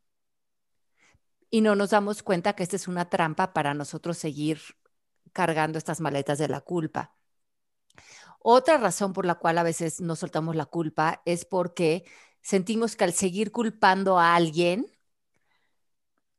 y 1.54 1.60
no 1.60 1.76
nos 1.76 1.90
damos 1.90 2.24
cuenta 2.24 2.54
que 2.54 2.64
esta 2.64 2.74
es 2.74 2.88
una 2.88 3.08
trampa 3.08 3.52
para 3.52 3.74
nosotros 3.74 4.18
seguir 4.18 4.58
cargando 5.32 5.78
estas 5.78 6.00
maletas 6.00 6.36
de 6.36 6.48
la 6.48 6.60
culpa. 6.60 7.14
Otra 8.40 8.76
razón 8.76 9.12
por 9.12 9.24
la 9.24 9.36
cual 9.36 9.58
a 9.58 9.62
veces 9.62 10.00
no 10.00 10.16
soltamos 10.16 10.56
la 10.56 10.66
culpa 10.66 11.22
es 11.24 11.44
porque 11.44 12.02
sentimos 12.42 12.96
que 12.96 13.04
al 13.04 13.12
seguir 13.12 13.52
culpando 13.52 14.18
a 14.18 14.34
alguien, 14.34 14.88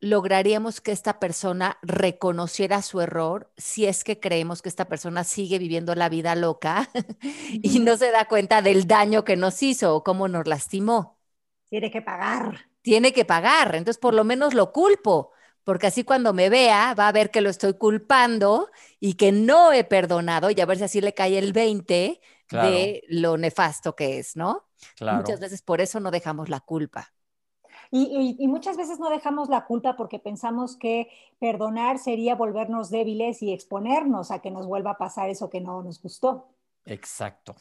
lograríamos 0.01 0.81
que 0.81 0.91
esta 0.91 1.17
persona 1.17 1.77
reconociera 1.81 2.81
su 2.81 2.99
error 2.99 3.53
si 3.55 3.85
es 3.85 4.03
que 4.03 4.19
creemos 4.19 4.61
que 4.61 4.67
esta 4.67 4.89
persona 4.89 5.23
sigue 5.23 5.59
viviendo 5.59 5.95
la 5.95 6.09
vida 6.09 6.35
loca 6.35 6.89
y 7.63 7.79
no 7.79 7.95
se 7.95 8.11
da 8.11 8.27
cuenta 8.27 8.61
del 8.61 8.85
daño 8.85 9.23
que 9.23 9.37
nos 9.37 9.63
hizo 9.63 9.95
o 9.95 10.03
cómo 10.03 10.27
nos 10.27 10.45
lastimó. 10.45 11.17
Tiene 11.69 11.89
que 11.89 12.01
pagar 12.01 12.74
tiene 12.85 13.13
que 13.13 13.25
pagar. 13.25 13.75
Entonces, 13.75 13.97
por 13.97 14.13
lo 14.13 14.23
menos 14.23 14.53
lo 14.53 14.71
culpo, 14.71 15.31
porque 15.63 15.87
así 15.87 16.03
cuando 16.03 16.33
me 16.33 16.49
vea 16.49 16.93
va 16.93 17.07
a 17.07 17.11
ver 17.11 17.31
que 17.31 17.41
lo 17.41 17.49
estoy 17.49 17.73
culpando 17.73 18.69
y 18.99 19.15
que 19.15 19.31
no 19.31 19.73
he 19.73 19.83
perdonado 19.83 20.51
y 20.51 20.61
a 20.61 20.67
ver 20.67 20.77
si 20.77 20.83
así 20.83 21.01
le 21.01 21.15
cae 21.15 21.39
el 21.39 21.51
20 21.51 22.21
de 22.51 23.03
lo 23.07 23.37
nefasto 23.37 23.95
que 23.95 24.19
es, 24.19 24.35
¿no? 24.35 24.67
Muchas 25.01 25.39
veces 25.39 25.63
por 25.63 25.81
eso 25.81 25.99
no 25.99 26.11
dejamos 26.11 26.47
la 26.47 26.59
culpa. 26.59 27.11
Y, 27.89 28.35
y, 28.37 28.47
muchas 28.47 28.77
veces 28.77 28.99
no 28.99 29.09
dejamos 29.09 29.49
la 29.49 29.65
culpa 29.65 29.95
porque 29.95 30.19
pensamos 30.19 30.75
que 30.75 31.07
perdonar 31.39 31.97
sería 31.97 32.35
volvernos 32.35 32.91
débiles 32.91 33.41
y 33.41 33.51
exponernos 33.51 34.29
a 34.29 34.39
que 34.39 34.51
nos 34.51 34.67
vuelva 34.67 34.91
a 34.91 34.97
pasar 34.97 35.29
eso 35.29 35.49
que 35.49 35.61
no 35.61 35.81
nos 35.81 36.01
gustó. 36.01 36.49
Exacto. 36.85 37.55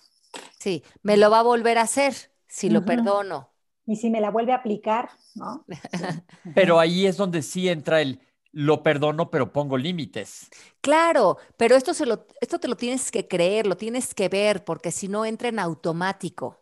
Sí, 0.58 0.84
me 1.02 1.16
lo 1.16 1.30
va 1.30 1.38
a 1.38 1.42
volver 1.42 1.78
a 1.78 1.82
hacer 1.82 2.14
si 2.46 2.68
lo 2.68 2.84
perdono 2.84 3.54
y 3.87 3.97
si 3.97 4.11
me 4.11 4.20
la 4.20 4.31
vuelve 4.31 4.53
a 4.53 4.57
aplicar, 4.57 5.11
¿no? 5.35 5.64
pero 6.55 6.79
ahí 6.79 7.07
es 7.07 7.16
donde 7.16 7.42
sí 7.42 7.68
entra 7.68 8.01
el 8.01 8.20
lo 8.53 8.85
perdono, 8.85 9.31
pero 9.31 9.53
pongo 9.53 9.77
límites. 9.77 10.49
Claro, 10.81 11.38
pero 11.57 11.75
esto, 11.75 11.92
se 11.94 12.07
lo, 12.07 12.27
esto 12.40 12.61
te 12.61 12.68
lo 12.68 12.77
tienes 12.77 13.11
que 13.11 13.27
creer, 13.27 13.66
lo 13.66 13.77
tienes 13.77 14.14
que 14.14 14.29
ver, 14.29 14.64
porque 14.64 14.92
si 14.92 15.09
no 15.09 15.25
entra 15.25 15.49
en 15.49 15.59
automático. 15.59 16.61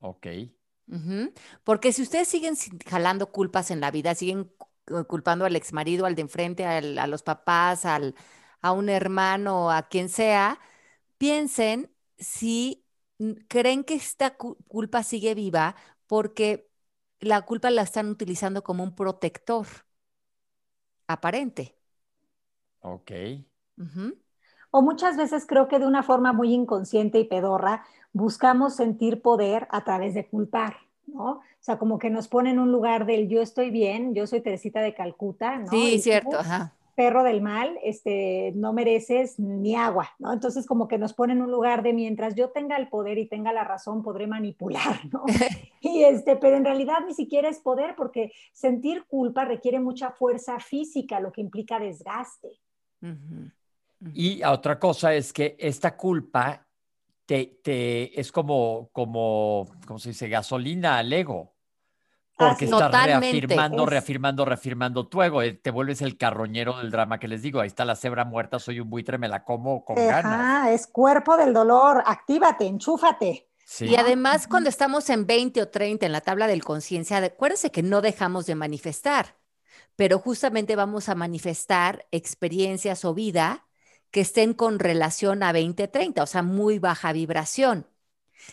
Ok. 0.00 0.26
Porque 1.64 1.92
si 1.92 2.02
ustedes 2.02 2.28
siguen 2.28 2.54
jalando 2.86 3.30
culpas 3.32 3.70
en 3.70 3.80
la 3.80 3.90
vida, 3.90 4.14
siguen 4.14 4.52
culpando 5.08 5.44
al 5.44 5.56
exmarido, 5.56 6.06
al 6.06 6.14
de 6.14 6.22
enfrente, 6.22 6.64
a 6.66 7.06
los 7.06 7.22
papás, 7.22 7.84
al, 7.84 8.14
a 8.60 8.72
un 8.72 8.88
hermano, 8.88 9.70
a 9.70 9.88
quien 9.88 10.08
sea, 10.08 10.58
piensen 11.18 11.90
si 12.18 12.84
creen 13.48 13.84
que 13.84 13.94
esta 13.94 14.36
culpa 14.36 15.02
sigue 15.02 15.34
viva 15.34 15.76
porque 16.06 16.68
la 17.20 17.42
culpa 17.42 17.70
la 17.70 17.82
están 17.82 18.08
utilizando 18.08 18.62
como 18.62 18.82
un 18.84 18.94
protector 18.94 19.66
aparente. 21.06 21.74
Ok. 22.82 23.10
O 24.70 24.82
muchas 24.82 25.16
veces 25.16 25.46
creo 25.46 25.68
que 25.68 25.78
de 25.78 25.86
una 25.86 26.02
forma 26.02 26.32
muy 26.32 26.52
inconsciente 26.52 27.18
y 27.18 27.24
pedorra 27.24 27.84
buscamos 28.12 28.74
sentir 28.76 29.20
poder 29.22 29.66
a 29.70 29.84
través 29.84 30.14
de 30.14 30.26
culpar, 30.26 30.76
¿no? 31.06 31.30
O 31.32 31.42
sea, 31.60 31.78
como 31.78 31.98
que 31.98 32.10
nos 32.10 32.28
ponen 32.28 32.54
en 32.54 32.58
un 32.60 32.72
lugar 32.72 33.04
del 33.06 33.28
yo 33.28 33.42
estoy 33.42 33.70
bien, 33.70 34.14
yo 34.14 34.26
soy 34.26 34.40
Teresita 34.40 34.80
de 34.80 34.94
Calcuta, 34.94 35.58
¿no? 35.58 35.70
Sí, 35.70 35.98
cierto, 35.98 36.38
ajá 36.38 36.74
perro 37.00 37.24
del 37.24 37.40
mal, 37.40 37.78
este, 37.82 38.52
no 38.56 38.74
mereces 38.74 39.38
ni 39.38 39.74
agua, 39.74 40.10
¿no? 40.18 40.34
Entonces 40.34 40.66
como 40.66 40.86
que 40.86 40.98
nos 40.98 41.14
pone 41.14 41.32
en 41.32 41.40
un 41.40 41.50
lugar 41.50 41.82
de 41.82 41.94
mientras 41.94 42.34
yo 42.34 42.50
tenga 42.50 42.76
el 42.76 42.90
poder 42.90 43.16
y 43.16 43.26
tenga 43.26 43.54
la 43.54 43.64
razón, 43.64 44.02
podré 44.02 44.26
manipular, 44.26 45.00
¿no? 45.10 45.24
y 45.80 46.04
este, 46.04 46.36
pero 46.36 46.58
en 46.58 46.64
realidad 46.66 46.98
ni 47.06 47.14
siquiera 47.14 47.48
es 47.48 47.58
poder 47.58 47.94
porque 47.96 48.32
sentir 48.52 49.06
culpa 49.06 49.46
requiere 49.46 49.80
mucha 49.80 50.10
fuerza 50.10 50.60
física, 50.60 51.20
lo 51.20 51.32
que 51.32 51.40
implica 51.40 51.78
desgaste. 51.78 52.60
Y 54.12 54.44
otra 54.44 54.78
cosa 54.78 55.14
es 55.14 55.32
que 55.32 55.56
esta 55.58 55.96
culpa 55.96 56.68
te, 57.24 57.60
te, 57.64 58.20
es 58.20 58.30
como, 58.30 58.90
como, 58.92 59.70
¿cómo 59.86 59.98
se 59.98 60.10
dice? 60.10 60.28
Gasolina 60.28 60.98
al 60.98 61.10
ego. 61.10 61.54
Porque 62.48 62.64
estás 62.64 62.90
reafirmando, 62.90 63.86
reafirmando, 63.86 64.44
reafirmando 64.44 65.06
tu 65.06 65.22
ego. 65.22 65.40
Te 65.62 65.70
vuelves 65.70 66.02
el 66.02 66.16
carroñero 66.16 66.78
del 66.78 66.90
drama 66.90 67.18
que 67.18 67.28
les 67.28 67.42
digo. 67.42 67.60
Ahí 67.60 67.68
está 67.68 67.84
la 67.84 67.96
cebra 67.96 68.24
muerta, 68.24 68.58
soy 68.58 68.80
un 68.80 68.90
buitre, 68.90 69.18
me 69.18 69.28
la 69.28 69.44
como 69.44 69.84
con 69.84 69.96
ganas. 69.96 70.24
Ah, 70.24 70.70
es 70.72 70.86
cuerpo 70.86 71.36
del 71.36 71.52
dolor. 71.52 72.02
Actívate, 72.06 72.66
enchúfate. 72.66 73.50
Y 73.78 73.94
además, 73.94 74.48
cuando 74.48 74.68
estamos 74.68 75.08
en 75.10 75.26
20 75.26 75.62
o 75.62 75.68
30 75.68 76.04
en 76.04 76.12
la 76.12 76.20
tabla 76.20 76.48
del 76.48 76.64
conciencia, 76.64 77.18
acuérdense 77.18 77.70
que 77.70 77.82
no 77.82 78.00
dejamos 78.00 78.46
de 78.46 78.56
manifestar, 78.56 79.36
pero 79.94 80.18
justamente 80.18 80.74
vamos 80.74 81.08
a 81.08 81.14
manifestar 81.14 82.06
experiencias 82.10 83.04
o 83.04 83.14
vida 83.14 83.66
que 84.10 84.22
estén 84.22 84.54
con 84.54 84.80
relación 84.80 85.44
a 85.44 85.52
20-30, 85.52 86.22
o 86.22 86.26
sea, 86.26 86.42
muy 86.42 86.80
baja 86.80 87.12
vibración. 87.12 87.86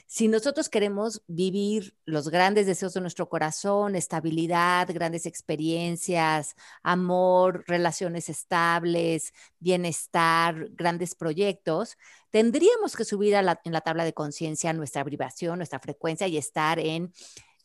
Si 0.05 0.27
nosotros 0.27 0.69
queremos 0.69 1.21
vivir 1.27 1.95
los 2.05 2.29
grandes 2.29 2.65
deseos 2.65 2.93
de 2.93 3.01
nuestro 3.01 3.29
corazón, 3.29 3.95
estabilidad, 3.95 4.87
grandes 4.93 5.25
experiencias, 5.25 6.55
amor, 6.83 7.63
relaciones 7.67 8.29
estables, 8.29 9.33
bienestar, 9.59 10.69
grandes 10.71 11.15
proyectos, 11.15 11.97
tendríamos 12.31 12.95
que 12.95 13.05
subir 13.05 13.33
en 13.35 13.73
la 13.73 13.81
tabla 13.81 14.05
de 14.05 14.13
conciencia 14.13 14.73
nuestra 14.73 15.03
vibración, 15.03 15.59
nuestra 15.59 15.79
frecuencia 15.79 16.27
y 16.27 16.37
estar 16.37 16.79
en 16.79 17.13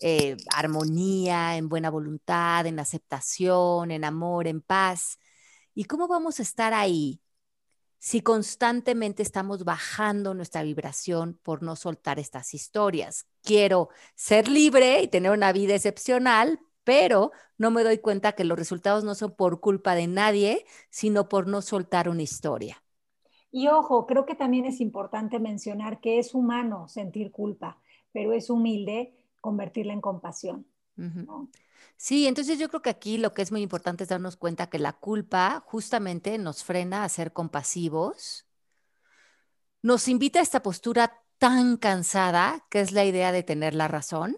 eh, 0.04 0.36
armonía, 0.52 1.56
en 1.56 1.68
buena 1.68 1.88
voluntad, 1.88 2.66
en 2.66 2.80
aceptación, 2.80 3.92
en 3.92 4.04
amor, 4.04 4.48
en 4.48 4.60
paz. 4.60 5.20
¿Y 5.74 5.84
cómo 5.84 6.08
vamos 6.08 6.40
a 6.40 6.42
estar 6.42 6.74
ahí 6.74 7.21
si 8.02 8.20
constantemente 8.20 9.22
estamos 9.22 9.62
bajando 9.62 10.34
nuestra 10.34 10.64
vibración 10.64 11.38
por 11.44 11.62
no 11.62 11.76
soltar 11.76 12.18
estas 12.18 12.52
historias. 12.52 13.28
Quiero 13.44 13.90
ser 14.16 14.48
libre 14.48 15.02
y 15.02 15.06
tener 15.06 15.30
una 15.30 15.52
vida 15.52 15.76
excepcional, 15.76 16.58
pero 16.82 17.30
no 17.58 17.70
me 17.70 17.84
doy 17.84 17.98
cuenta 17.98 18.32
que 18.32 18.42
los 18.42 18.58
resultados 18.58 19.04
no 19.04 19.14
son 19.14 19.36
por 19.36 19.60
culpa 19.60 19.94
de 19.94 20.08
nadie, 20.08 20.64
sino 20.90 21.28
por 21.28 21.46
no 21.46 21.62
soltar 21.62 22.08
una 22.08 22.22
historia. 22.22 22.82
Y 23.52 23.68
ojo, 23.68 24.04
creo 24.04 24.26
que 24.26 24.34
también 24.34 24.64
es 24.64 24.80
importante 24.80 25.38
mencionar 25.38 26.00
que 26.00 26.18
es 26.18 26.34
humano 26.34 26.88
sentir 26.88 27.30
culpa, 27.30 27.78
pero 28.10 28.32
es 28.32 28.50
humilde 28.50 29.14
convertirla 29.40 29.92
en 29.92 30.00
compasión. 30.00 30.66
Sí, 31.96 32.26
entonces 32.26 32.58
yo 32.58 32.68
creo 32.68 32.82
que 32.82 32.90
aquí 32.90 33.18
lo 33.18 33.32
que 33.32 33.42
es 33.42 33.52
muy 33.52 33.62
importante 33.62 34.04
es 34.04 34.08
darnos 34.10 34.36
cuenta 34.36 34.68
que 34.68 34.78
la 34.78 34.92
culpa 34.92 35.62
justamente 35.66 36.38
nos 36.38 36.64
frena 36.64 37.04
a 37.04 37.08
ser 37.08 37.32
compasivos, 37.32 38.46
nos 39.82 40.08
invita 40.08 40.38
a 40.38 40.42
esta 40.42 40.62
postura 40.62 41.22
tan 41.38 41.76
cansada, 41.76 42.66
que 42.70 42.80
es 42.80 42.92
la 42.92 43.04
idea 43.04 43.32
de 43.32 43.42
tener 43.42 43.74
la 43.74 43.88
razón. 43.88 44.36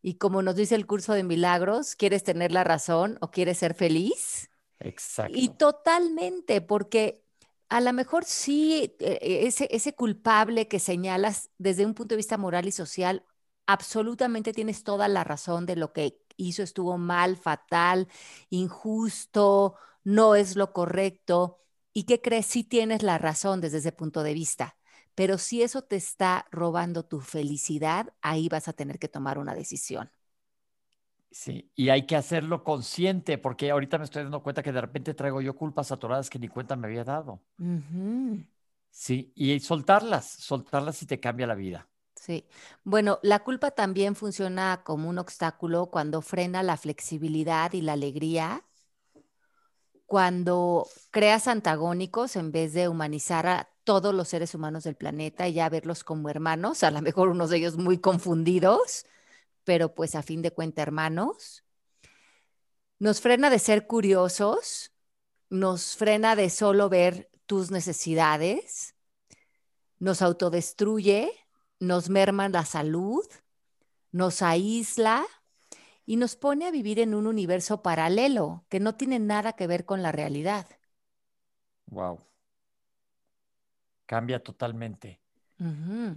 Y 0.00 0.14
como 0.14 0.42
nos 0.42 0.56
dice 0.56 0.74
el 0.74 0.86
curso 0.86 1.12
de 1.12 1.22
milagros, 1.22 1.94
¿quieres 1.94 2.24
tener 2.24 2.50
la 2.50 2.64
razón 2.64 3.18
o 3.20 3.30
quieres 3.30 3.58
ser 3.58 3.74
feliz? 3.74 4.50
Exacto. 4.80 5.38
Y 5.38 5.50
totalmente, 5.50 6.60
porque 6.60 7.24
a 7.68 7.80
lo 7.80 7.92
mejor 7.92 8.24
sí, 8.24 8.96
eh, 8.98 9.18
ese, 9.46 9.68
ese 9.70 9.94
culpable 9.94 10.66
que 10.66 10.80
señalas 10.80 11.50
desde 11.58 11.86
un 11.86 11.94
punto 11.94 12.14
de 12.14 12.16
vista 12.16 12.36
moral 12.36 12.66
y 12.66 12.72
social, 12.72 13.24
absolutamente 13.66 14.52
tienes 14.52 14.82
toda 14.82 15.08
la 15.08 15.24
razón 15.24 15.66
de 15.66 15.76
lo 15.76 15.92
que 15.92 16.21
hizo 16.36 16.62
estuvo 16.62 16.98
mal, 16.98 17.36
fatal, 17.36 18.08
injusto, 18.50 19.76
no 20.04 20.34
es 20.34 20.56
lo 20.56 20.72
correcto. 20.72 21.60
¿Y 21.92 22.04
qué 22.04 22.20
crees? 22.20 22.46
Sí 22.46 22.64
tienes 22.64 23.02
la 23.02 23.18
razón 23.18 23.60
desde 23.60 23.78
ese 23.78 23.92
punto 23.92 24.22
de 24.22 24.34
vista. 24.34 24.76
Pero 25.14 25.38
si 25.38 25.62
eso 25.62 25.82
te 25.82 25.96
está 25.96 26.46
robando 26.50 27.04
tu 27.04 27.20
felicidad, 27.20 28.14
ahí 28.22 28.48
vas 28.48 28.68
a 28.68 28.72
tener 28.72 28.98
que 28.98 29.08
tomar 29.08 29.38
una 29.38 29.54
decisión. 29.54 30.10
Sí, 31.30 31.70
y 31.74 31.88
hay 31.88 32.06
que 32.06 32.14
hacerlo 32.16 32.62
consciente, 32.62 33.38
porque 33.38 33.70
ahorita 33.70 33.96
me 33.98 34.04
estoy 34.04 34.22
dando 34.22 34.42
cuenta 34.42 34.62
que 34.62 34.70
de 34.72 34.80
repente 34.82 35.14
traigo 35.14 35.40
yo 35.40 35.56
culpas 35.56 35.90
atoradas 35.90 36.28
que 36.30 36.38
ni 36.38 36.48
cuenta 36.48 36.76
me 36.76 36.86
había 36.88 37.04
dado. 37.04 37.42
Sí, 38.90 39.32
y 39.34 39.58
soltarlas, 39.60 40.26
soltarlas 40.30 41.02
y 41.02 41.06
te 41.06 41.18
cambia 41.20 41.46
la 41.48 41.54
vida. 41.56 41.88
Sí, 42.22 42.46
bueno, 42.84 43.18
la 43.24 43.40
culpa 43.40 43.72
también 43.72 44.14
funciona 44.14 44.82
como 44.84 45.08
un 45.08 45.18
obstáculo 45.18 45.86
cuando 45.86 46.22
frena 46.22 46.62
la 46.62 46.76
flexibilidad 46.76 47.72
y 47.72 47.80
la 47.80 47.94
alegría, 47.94 48.64
cuando 50.06 50.86
creas 51.10 51.48
antagónicos 51.48 52.36
en 52.36 52.52
vez 52.52 52.74
de 52.74 52.86
humanizar 52.88 53.48
a 53.48 53.68
todos 53.82 54.14
los 54.14 54.28
seres 54.28 54.54
humanos 54.54 54.84
del 54.84 54.94
planeta 54.94 55.48
y 55.48 55.54
ya 55.54 55.68
verlos 55.68 56.04
como 56.04 56.28
hermanos, 56.28 56.84
a 56.84 56.92
lo 56.92 57.02
mejor 57.02 57.28
unos 57.28 57.50
de 57.50 57.56
ellos 57.56 57.76
muy 57.76 57.98
confundidos 57.98 59.04
pero 59.64 59.94
pues 59.94 60.14
a 60.14 60.22
fin 60.22 60.42
de 60.42 60.52
cuentas 60.52 60.82
hermanos. 60.84 61.64
Nos 63.00 63.20
frena 63.20 63.50
de 63.50 63.58
ser 63.58 63.86
curiosos, 63.88 64.92
nos 65.50 65.96
frena 65.96 66.36
de 66.36 66.50
solo 66.50 66.88
ver 66.88 67.30
tus 67.46 67.70
necesidades, 67.70 68.94
nos 69.98 70.22
autodestruye, 70.22 71.32
nos 71.82 72.08
merma 72.08 72.48
la 72.48 72.64
salud, 72.64 73.24
nos 74.12 74.40
aísla 74.40 75.24
y 76.06 76.16
nos 76.16 76.36
pone 76.36 76.66
a 76.66 76.70
vivir 76.70 77.00
en 77.00 77.12
un 77.12 77.26
universo 77.26 77.82
paralelo 77.82 78.64
que 78.68 78.78
no 78.78 78.94
tiene 78.94 79.18
nada 79.18 79.54
que 79.54 79.66
ver 79.66 79.84
con 79.84 80.02
la 80.02 80.12
realidad. 80.12 80.66
Wow. 81.86 82.20
Cambia 84.06 84.42
totalmente. 84.42 85.20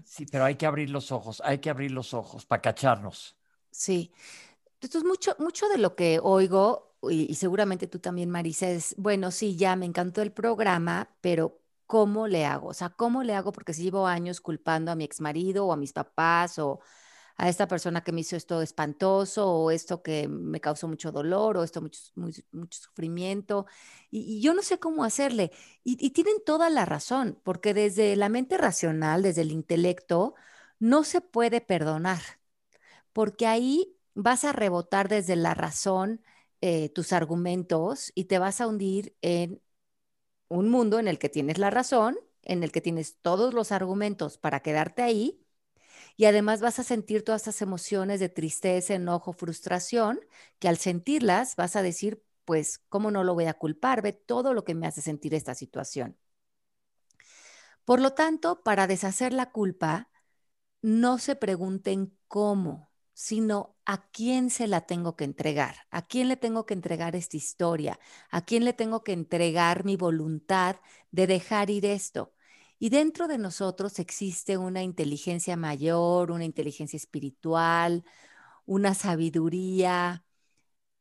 Sí, 0.03 0.25
pero 0.31 0.45
hay 0.45 0.55
que 0.55 0.65
abrir 0.65 0.89
los 0.89 1.11
ojos, 1.11 1.41
hay 1.45 1.59
que 1.59 1.69
abrir 1.69 1.91
los 1.91 2.13
ojos 2.13 2.45
para 2.45 2.61
cacharnos. 2.61 3.35
Sí. 3.71 4.11
Entonces, 4.81 5.03
mucho, 5.03 5.35
mucho 5.37 5.67
de 5.69 5.77
lo 5.77 5.95
que 5.95 6.19
oigo, 6.21 6.95
y, 7.03 7.31
y, 7.31 7.35
seguramente 7.35 7.85
tú 7.85 7.99
también, 7.99 8.29
Marisa, 8.31 8.69
es, 8.69 8.95
bueno, 8.97 9.29
sí, 9.29 9.55
ya 9.55 9.75
me 9.75 9.85
encantó 9.85 10.23
el 10.23 10.31
programa, 10.31 11.09
pero 11.21 11.59
¿cómo 11.87 12.27
le 12.27 12.45
hago? 12.45 12.69
O 12.69 12.73
sea, 12.73 12.89
¿cómo 12.89 13.23
le 13.23 13.33
hago? 13.35 13.51
Porque 13.51 13.73
si 13.73 13.83
llevo 13.83 14.07
años 14.07 14.41
culpando 14.41 14.91
a 14.91 14.95
mi 14.95 15.03
exmarido 15.03 15.65
o 15.67 15.73
a 15.73 15.77
mis 15.77 15.93
papás 15.93 16.59
o 16.59 16.79
a 17.37 17.49
esta 17.49 17.67
persona 17.67 18.03
que 18.03 18.11
me 18.11 18.21
hizo 18.21 18.35
esto 18.37 18.61
espantoso 18.61 19.49
o 19.51 19.71
esto 19.71 20.01
que 20.01 20.27
me 20.27 20.61
causó 20.61 20.87
mucho 20.87 21.11
dolor 21.11 21.57
o 21.57 21.63
esto 21.63 21.81
mucho, 21.81 21.99
mucho, 22.15 22.79
sufrimiento. 22.79 23.65
Y, 24.11 24.41
yo 24.41 24.53
no 24.53 24.61
sé 24.61 24.79
cómo 24.79 25.03
hacerle. 25.03 25.51
Y, 25.83 25.97
y, 26.05 26.11
tienen 26.11 26.35
toda 26.45 26.69
la 26.69 26.85
razón, 26.85 27.39
porque 27.43 27.73
desde 27.73 28.15
la 28.15 28.29
mente 28.29 28.57
racional, 28.57 29.21
desde 29.23 29.41
el 29.41 29.51
intelecto, 29.51 30.35
no 30.79 31.03
se 31.03 31.21
puede 31.21 31.61
perdonar, 31.61 32.21
porque 33.13 33.47
ahí 33.47 33.97
vas 34.15 34.45
a 34.45 34.53
rebotar 34.53 35.09
desde 35.09 35.35
la 35.35 35.53
razón 35.53 36.21
eh, 36.61 36.89
tus 36.89 37.13
argumentos 37.13 38.11
y 38.15 38.25
te 38.25 38.39
vas 38.39 38.61
a 38.61 38.67
hundir 38.67 39.15
en 39.21 39.61
un 40.47 40.69
mundo 40.69 40.99
en 40.99 41.07
el 41.07 41.19
que 41.19 41.29
tienes 41.29 41.57
la 41.57 41.69
razón, 41.69 42.17
en 42.43 42.63
el 42.63 42.71
que 42.71 42.81
tienes 42.81 43.17
todos 43.21 43.53
los 43.53 43.71
argumentos 43.71 44.37
para 44.37 44.61
quedarte 44.61 45.01
ahí 45.01 45.41
y 46.17 46.25
además 46.25 46.61
vas 46.61 46.79
a 46.79 46.83
sentir 46.83 47.23
todas 47.23 47.41
estas 47.41 47.61
emociones 47.61 48.19
de 48.19 48.29
tristeza, 48.29 48.95
enojo, 48.95 49.33
frustración, 49.33 50.19
que 50.59 50.67
al 50.69 50.77
sentirlas 50.77 51.55
vas 51.55 51.75
a 51.75 51.81
decir, 51.83 52.23
pues, 52.45 52.79
¿cómo 52.89 53.11
no 53.11 53.23
lo 53.23 53.33
voy 53.33 53.45
a 53.45 53.53
culpar? 53.55 54.01
Ve 54.01 54.13
todo 54.13 54.53
lo 54.53 54.63
que 54.63 54.75
me 54.75 54.87
hace 54.87 55.01
sentir 55.01 55.33
esta 55.33 55.55
situación. 55.55 56.17
Por 57.85 58.01
lo 58.01 58.13
tanto, 58.13 58.63
para 58.63 58.87
deshacer 58.87 59.33
la 59.33 59.51
culpa, 59.51 60.09
no 60.81 61.19
se 61.19 61.35
pregunten 61.35 62.17
cómo, 62.27 62.91
sino 63.15 63.77
a 63.85 64.09
quién 64.11 64.49
se 64.49 64.67
la 64.67 64.81
tengo 64.81 65.15
que 65.15 65.23
entregar, 65.23 65.77
a 65.89 66.05
quién 66.05 66.27
le 66.27 66.35
tengo 66.37 66.65
que 66.65 66.73
entregar 66.75 67.15
esta 67.15 67.37
historia, 67.37 67.97
a 68.29 68.43
quién 68.43 68.65
le 68.65 68.73
tengo 68.73 69.03
que 69.05 69.13
entregar 69.13 69.85
mi 69.85 69.95
voluntad 69.95 70.77
de 71.11 71.25
dejar 71.25 71.69
ir 71.69 71.85
esto. 71.85 72.33
Y 72.77 72.89
dentro 72.89 73.27
de 73.29 73.37
nosotros 73.37 73.99
existe 73.99 74.57
una 74.57 74.83
inteligencia 74.83 75.55
mayor, 75.55 76.29
una 76.31 76.43
inteligencia 76.43 76.97
espiritual, 76.97 78.03
una 78.65 78.93
sabiduría, 78.95 80.24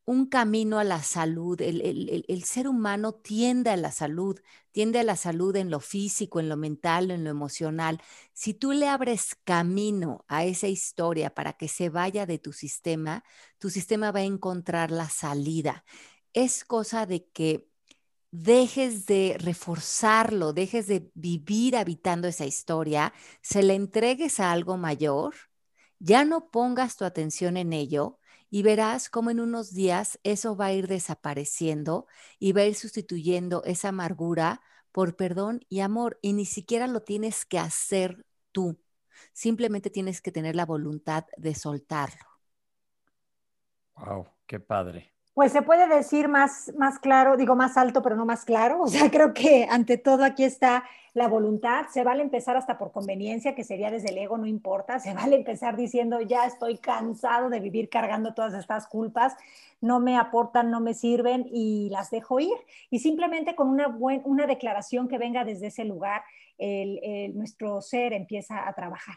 un 0.04 0.26
camino 0.26 0.78
a 0.78 0.84
la 0.84 1.02
salud. 1.02 1.60
El, 1.60 1.80
el, 1.80 2.24
el, 2.28 2.44
ser 2.44 2.68
humano 2.68 3.14
tiende 3.14 3.70
a 3.70 3.76
la 3.76 3.90
salud, 3.90 4.40
tiende 4.72 4.98
a 5.00 5.04
la 5.04 5.16
salud 5.16 5.56
en 5.56 5.70
lo 5.70 5.80
físico, 5.80 6.40
en 6.40 6.48
lo 6.48 6.56
mental, 6.56 7.10
en 7.10 7.24
lo 7.24 7.30
emocional. 7.30 8.00
Si 8.32 8.54
tú 8.54 8.72
le 8.72 8.88
abres 8.88 9.34
camino 9.44 10.24
a 10.28 10.44
esa 10.44 10.68
historia 10.68 11.34
para 11.34 11.54
que 11.54 11.68
se 11.68 11.88
vaya 11.88 12.26
de 12.26 12.38
tu 12.38 12.52
sistema, 12.52 13.24
tu 13.58 13.70
sistema 13.70 14.12
va 14.12 14.20
a 14.20 14.24
encontrar 14.24 14.90
la 14.90 15.08
salida. 15.08 15.84
Es 16.32 16.64
cosa 16.64 17.06
de 17.06 17.26
que 17.28 17.68
dejes 18.30 19.06
de 19.06 19.36
reforzarlo, 19.38 20.52
dejes 20.52 20.86
de 20.88 21.10
vivir 21.14 21.76
habitando 21.76 22.26
esa 22.28 22.44
historia, 22.44 23.14
se 23.42 23.62
le 23.62 23.74
entregues 23.74 24.40
a 24.40 24.50
algo 24.52 24.76
mayor, 24.76 25.34
ya 26.00 26.24
no 26.24 26.50
pongas 26.50 26.96
tu 26.96 27.04
atención 27.04 27.56
en 27.56 27.72
ello 27.72 28.18
y 28.54 28.62
verás 28.62 29.10
cómo 29.10 29.30
en 29.32 29.40
unos 29.40 29.74
días 29.74 30.20
eso 30.22 30.54
va 30.56 30.66
a 30.66 30.72
ir 30.72 30.86
desapareciendo 30.86 32.06
y 32.38 32.52
va 32.52 32.60
a 32.60 32.66
ir 32.66 32.76
sustituyendo 32.76 33.64
esa 33.64 33.88
amargura 33.88 34.62
por 34.92 35.16
perdón 35.16 35.60
y 35.68 35.80
amor 35.80 36.20
y 36.22 36.34
ni 36.34 36.44
siquiera 36.46 36.86
lo 36.86 37.02
tienes 37.02 37.44
que 37.46 37.58
hacer 37.58 38.24
tú, 38.52 38.78
simplemente 39.32 39.90
tienes 39.90 40.20
que 40.22 40.30
tener 40.30 40.54
la 40.54 40.66
voluntad 40.66 41.24
de 41.36 41.56
soltarlo. 41.56 42.20
Wow, 43.96 44.28
qué 44.46 44.60
padre. 44.60 45.13
Pues 45.34 45.50
se 45.50 45.62
puede 45.62 45.88
decir 45.88 46.28
más, 46.28 46.72
más 46.78 47.00
claro, 47.00 47.36
digo 47.36 47.56
más 47.56 47.76
alto, 47.76 48.02
pero 48.02 48.14
no 48.14 48.24
más 48.24 48.44
claro. 48.44 48.82
O 48.82 48.86
sea, 48.86 49.10
creo 49.10 49.34
que 49.34 49.66
ante 49.68 49.98
todo 49.98 50.24
aquí 50.24 50.44
está 50.44 50.84
la 51.12 51.26
voluntad. 51.26 51.86
Se 51.92 52.04
vale 52.04 52.22
empezar 52.22 52.56
hasta 52.56 52.78
por 52.78 52.92
conveniencia, 52.92 53.54
que 53.56 53.64
sería 53.64 53.90
desde 53.90 54.10
el 54.10 54.18
ego, 54.18 54.38
no 54.38 54.46
importa. 54.46 55.00
Se 55.00 55.12
vale 55.12 55.34
empezar 55.34 55.76
diciendo, 55.76 56.20
ya 56.20 56.46
estoy 56.46 56.78
cansado 56.78 57.50
de 57.50 57.58
vivir 57.58 57.88
cargando 57.88 58.32
todas 58.32 58.54
estas 58.54 58.86
culpas, 58.86 59.34
no 59.80 59.98
me 59.98 60.16
aportan, 60.16 60.70
no 60.70 60.80
me 60.80 60.94
sirven 60.94 61.48
y 61.52 61.88
las 61.90 62.10
dejo 62.10 62.38
ir. 62.38 62.56
Y 62.90 63.00
simplemente 63.00 63.56
con 63.56 63.68
una, 63.68 63.88
buen, 63.88 64.22
una 64.24 64.46
declaración 64.46 65.08
que 65.08 65.18
venga 65.18 65.44
desde 65.44 65.66
ese 65.66 65.84
lugar, 65.84 66.22
el, 66.58 67.00
el, 67.02 67.36
nuestro 67.36 67.80
ser 67.80 68.12
empieza 68.12 68.68
a 68.68 68.72
trabajar. 68.72 69.16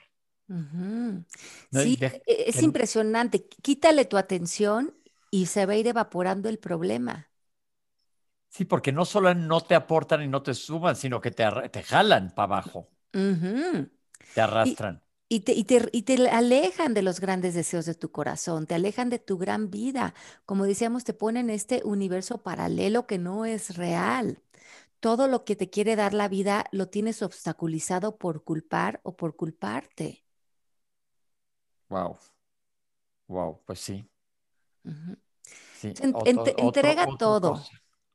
Uh 0.50 0.54
-huh. 0.54 1.26
no, 1.72 1.82
sí, 1.82 1.96
de, 1.98 2.24
es 2.26 2.58
de, 2.58 2.66
impresionante. 2.66 3.46
Quítale 3.62 4.06
tu 4.06 4.18
atención 4.18 4.94
y 5.32 5.48
se 5.48 5.66
va 5.66 5.74
a 5.74 5.78
ir 5.78 5.88
evaporando 5.88 6.50
el 6.50 6.60
problema. 6.60 7.30
Sí, 8.50 8.66
porque 8.66 8.92
no 8.92 9.06
solo 9.06 9.34
no 9.36 9.62
te 9.62 9.76
aportan 9.76 10.22
y 10.24 10.28
no 10.28 10.42
te 10.42 10.54
suman, 10.54 10.96
sino 10.96 11.22
que 11.22 11.32
te, 11.32 11.46
te 11.70 11.84
jalan 11.84 12.34
para 12.34 12.46
abajo. 12.46 12.90
Uh 13.14 13.20
-huh. 13.20 13.90
Te 14.34 14.42
arrastran. 14.42 15.04
Y, 15.30 15.38
y, 15.38 15.40
te, 15.42 15.54
y, 15.54 15.64
te, 15.66 15.90
y, 15.92 16.04
te, 16.04 16.30
alejan 16.30 16.94
de 16.94 17.02
los 17.02 17.20
grandes 17.20 17.54
deseos 17.54 17.86
de 17.86 17.96
tu 17.96 18.12
corazón, 18.12 18.66
te 18.68 18.76
alejan 18.76 19.10
de 19.10 19.20
tu 19.20 19.38
gran 19.38 19.70
vida. 19.72 20.14
Como 20.46 20.66
decíamos, 20.66 21.04
te 21.04 21.14
ponen 21.14 21.50
este 21.50 21.82
universo 21.86 22.42
paralelo 22.44 23.08
que 23.08 23.18
no 23.18 23.46
es 23.46 23.76
real. 23.78 24.42
Todo 25.02 25.28
lo 25.28 25.46
que 25.46 25.56
te 25.56 25.70
quiere 25.70 25.96
dar 25.96 26.14
la 26.14 26.30
vida 26.30 26.66
lo 26.72 26.90
tienes 26.90 27.22
obstaculizado 27.24 28.18
por 28.18 28.44
culpar 28.44 29.02
o 29.04 29.18
por 29.18 29.36
culparte. 29.36 30.26
Wow. 31.90 32.18
Wow, 33.28 33.62
pues 33.66 33.80
sí. 33.80 34.10
Uh 34.84 34.90
-huh. 34.90 35.18
sí 35.80 35.94
en, 36.02 36.16
otro, 36.16 36.46
en, 36.48 36.66
entrega 36.66 37.04
otro, 37.04 37.18
todo. 37.18 37.64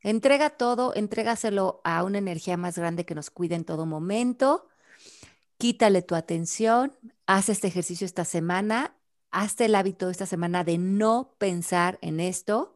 Entrega 0.00 0.50
todo, 0.50 0.94
entrégaselo 0.96 1.80
a 1.84 2.02
una 2.02 2.18
energía 2.18 2.56
más 2.56 2.76
grande 2.76 3.04
que 3.04 3.14
nos 3.14 3.30
cuide 3.30 3.54
en 3.54 3.64
todo 3.64 3.86
momento. 3.86 4.66
Quítale 5.58 6.02
tu 6.02 6.16
atención, 6.16 6.96
haz 7.26 7.48
este 7.48 7.68
ejercicio 7.68 8.04
esta 8.04 8.24
semana 8.24 8.96
hazte 9.32 9.64
el 9.64 9.74
hábito 9.74 10.10
esta 10.10 10.26
semana 10.26 10.62
de 10.62 10.78
no 10.78 11.34
pensar 11.38 11.98
en 12.02 12.20
esto. 12.20 12.71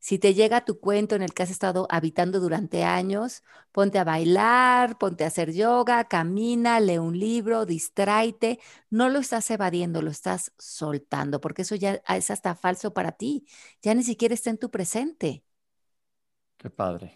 Si 0.00 0.18
te 0.18 0.32
llega 0.32 0.64
tu 0.64 0.80
cuento 0.80 1.14
en 1.14 1.22
el 1.22 1.34
que 1.34 1.42
has 1.42 1.50
estado 1.50 1.86
habitando 1.90 2.40
durante 2.40 2.84
años, 2.84 3.42
ponte 3.70 3.98
a 3.98 4.04
bailar, 4.04 4.98
ponte 4.98 5.24
a 5.24 5.26
hacer 5.26 5.52
yoga, 5.52 6.04
camina, 6.04 6.80
lee 6.80 6.98
un 6.98 7.18
libro, 7.18 7.66
distráete. 7.66 8.58
No 8.88 9.10
lo 9.10 9.18
estás 9.18 9.50
evadiendo, 9.50 10.00
lo 10.00 10.10
estás 10.10 10.52
soltando, 10.58 11.40
porque 11.40 11.62
eso 11.62 11.74
ya 11.74 12.00
es 12.08 12.30
hasta 12.30 12.54
falso 12.54 12.94
para 12.94 13.12
ti. 13.12 13.46
Ya 13.82 13.94
ni 13.94 14.02
siquiera 14.02 14.34
está 14.34 14.48
en 14.48 14.58
tu 14.58 14.70
presente. 14.70 15.44
Qué 16.56 16.70
padre, 16.70 17.14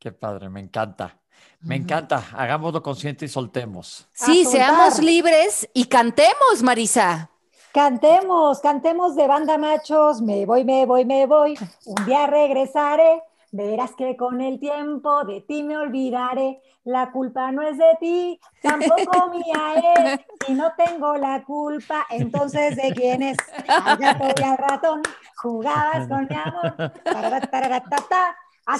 qué 0.00 0.12
padre, 0.12 0.48
me 0.48 0.60
encanta. 0.60 1.20
Me 1.62 1.76
encanta, 1.76 2.24
hagámoslo 2.32 2.82
consciente 2.82 3.24
y 3.24 3.28
soltemos. 3.28 4.08
Sí, 4.12 4.44
seamos 4.44 4.98
libres 5.00 5.68
y 5.72 5.86
cantemos, 5.86 6.62
Marisa. 6.62 7.30
Cantemos, 7.72 8.58
cantemos 8.60 9.14
de 9.14 9.28
banda 9.28 9.56
machos, 9.56 10.20
me 10.20 10.44
voy, 10.44 10.64
me 10.64 10.86
voy, 10.86 11.04
me 11.04 11.26
voy, 11.26 11.56
un 11.86 12.04
día 12.04 12.26
regresaré, 12.26 13.22
verás 13.52 13.92
que 13.94 14.16
con 14.16 14.40
el 14.40 14.58
tiempo 14.58 15.24
de 15.24 15.40
ti 15.42 15.62
me 15.62 15.76
olvidaré, 15.76 16.60
la 16.82 17.12
culpa 17.12 17.52
no 17.52 17.62
es 17.62 17.78
de 17.78 17.96
ti, 18.00 18.40
tampoco 18.60 19.30
mía 19.30 19.74
es, 19.94 20.20
si 20.44 20.54
no 20.54 20.72
tengo 20.76 21.14
la 21.16 21.44
culpa, 21.44 22.06
entonces 22.10 22.74
¿de 22.74 22.92
quién 22.92 23.22
es? 23.22 23.36
Al 23.68 23.96
gato 23.98 24.24
y 24.36 24.42
al 24.42 24.58
ratón, 24.58 25.02
jugabas 25.36 26.08
con 26.08 26.26
mi 26.28 26.34
amor, 26.34 26.92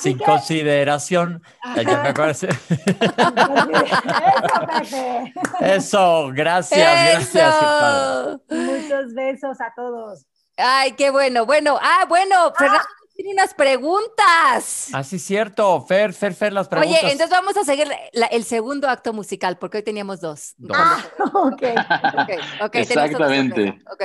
sin 0.01 0.19
consideración. 0.19 1.43
Eso, 5.61 5.61
Eso, 5.61 6.31
gracias, 6.33 7.33
gracias. 7.33 7.55
Muchos 8.49 9.15
besos 9.15 9.61
a 9.61 9.73
todos. 9.75 10.27
Ay, 10.57 10.93
qué 10.93 11.11
bueno. 11.11 11.47
Bueno, 11.47 11.79
ah, 11.81 12.05
bueno, 12.09 12.53
Fernando 12.57 12.85
tiene 13.15 13.35
unas 13.35 13.53
preguntas. 13.55 14.89
Ah, 14.93 15.05
sí, 15.05 15.19
cierto. 15.19 15.85
Fer, 15.87 16.13
Fer, 16.15 16.35
Fer, 16.35 16.53
las 16.53 16.69
preguntas. 16.69 17.03
Oye, 17.03 17.13
entonces 17.13 17.31
vamos 17.31 17.57
a 17.57 17.65
seguir 17.65 17.89
el 18.13 18.45
segundo 18.45 18.89
acto 18.89 19.13
musical, 19.13 19.59
porque 19.59 19.79
hoy 19.79 19.83
teníamos 19.83 20.21
dos. 20.21 20.55
Ah, 20.73 21.05
ok. 21.35 21.63
okay, 22.63 22.83
Exactamente. 22.83 23.79
Ok. 23.93 24.03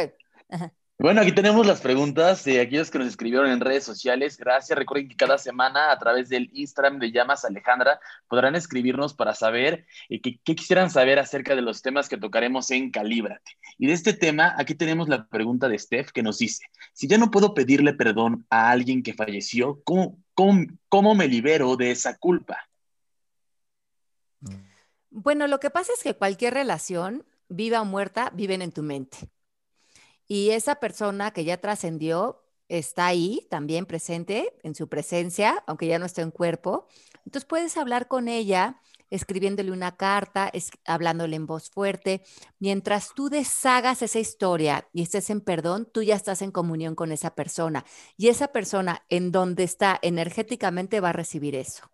Bueno, 0.98 1.20
aquí 1.20 1.34
tenemos 1.34 1.68
las 1.68 1.82
preguntas 1.82 2.46
de 2.46 2.62
aquellos 2.62 2.90
que 2.90 3.00
nos 3.00 3.10
escribieron 3.10 3.52
en 3.52 3.60
redes 3.60 3.84
sociales. 3.84 4.38
Gracias. 4.38 4.80
Recuerden 4.80 5.10
que 5.10 5.18
cada 5.18 5.38
semana 5.38 5.92
a 5.92 6.00
través 6.00 6.30
del 6.30 6.50
Instagram 6.54 7.00
de 7.00 7.12
Llamas 7.12 7.44
Alejandra 7.44 8.00
podrán 8.30 8.56
escribirnos 8.56 9.14
para 9.14 9.36
saber 9.36 9.86
eh, 10.08 10.22
qué, 10.22 10.40
quisieran 10.56 10.90
saber 10.90 11.20
acerca 11.20 11.54
de 11.54 11.62
los 11.62 11.82
temas 11.82 12.08
que 12.08 12.18
tocaremos 12.18 12.72
en 12.72 12.92
Calíbrate. 12.92 13.58
Y 13.78 13.88
de 13.88 13.94
este 13.94 14.14
tema, 14.14 14.56
aquí 14.58 14.74
tenemos 14.74 15.10
la 15.10 15.28
pregunta 15.28 15.68
de 15.68 15.78
Steph 15.78 16.12
que 16.12 16.24
nos 16.24 16.38
dice, 16.38 16.66
si 16.94 17.10
ya 17.10 17.18
no 17.18 17.30
puedo 17.30 17.54
pedirle 17.54 17.94
perdón 17.94 18.46
a 18.50 18.70
alguien 18.72 19.04
que 19.04 19.14
falleció, 19.14 19.82
¿cómo, 19.84 20.18
cómo 20.34 21.14
me 21.14 21.28
libero 21.28 21.76
de 21.76 21.92
esa 21.92 22.16
culpa? 22.18 22.70
Bueno, 25.10 25.48
lo 25.48 25.60
que 25.60 25.70
pasa 25.70 25.92
es 25.92 26.02
que 26.02 26.14
cualquier 26.14 26.54
relación, 26.54 27.26
viva 27.50 27.82
o 27.82 27.86
muerta, 27.86 28.32
viven 28.34 28.62
en 28.62 28.72
tu 28.72 28.82
mente. 28.82 29.18
Y 30.28 30.52
esa 30.52 30.76
persona 30.76 31.32
que 31.32 31.44
ya 31.46 31.58
trascendió 31.58 32.44
está 32.68 33.08
ahí 33.08 33.48
también 33.50 33.86
presente 33.86 34.54
en 34.64 34.76
su 34.76 34.90
presencia, 34.90 35.64
aunque 35.68 35.88
ya 35.88 36.00
no 36.00 36.06
esté 36.06 36.22
en 36.22 36.32
cuerpo. 36.32 36.88
Entonces 37.26 37.46
puedes 37.46 37.78
hablar 37.78 38.08
con 38.08 38.28
ella 38.28 38.82
escribiéndole 39.10 39.72
una 39.72 39.96
carta, 39.96 40.52
hablándole 40.86 41.36
en 41.36 41.46
voz 41.46 41.70
fuerte. 41.70 42.24
Mientras 42.60 43.14
tú 43.14 43.30
deshagas 43.30 44.02
esa 44.02 44.20
historia 44.20 44.88
y 44.94 45.04
estés 45.04 45.30
en 45.30 45.42
perdón, 45.42 45.88
tú 45.92 46.02
ya 46.02 46.16
estás 46.16 46.42
en 46.42 46.52
comunión 46.52 46.96
con 46.96 47.12
esa 47.12 47.36
persona. 47.36 47.86
Y 48.18 48.30
esa 48.30 48.50
persona 48.50 49.04
en 49.10 49.32
donde 49.32 49.64
está 49.64 50.00
energéticamente 50.02 51.00
va 51.00 51.10
a 51.10 51.14
recibir 51.14 51.56
eso. 51.56 51.90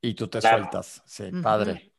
Y 0.00 0.14
tú 0.14 0.28
te 0.28 0.40
sueltas, 0.40 1.02
sí, 1.06 1.30
padre. 1.42 1.91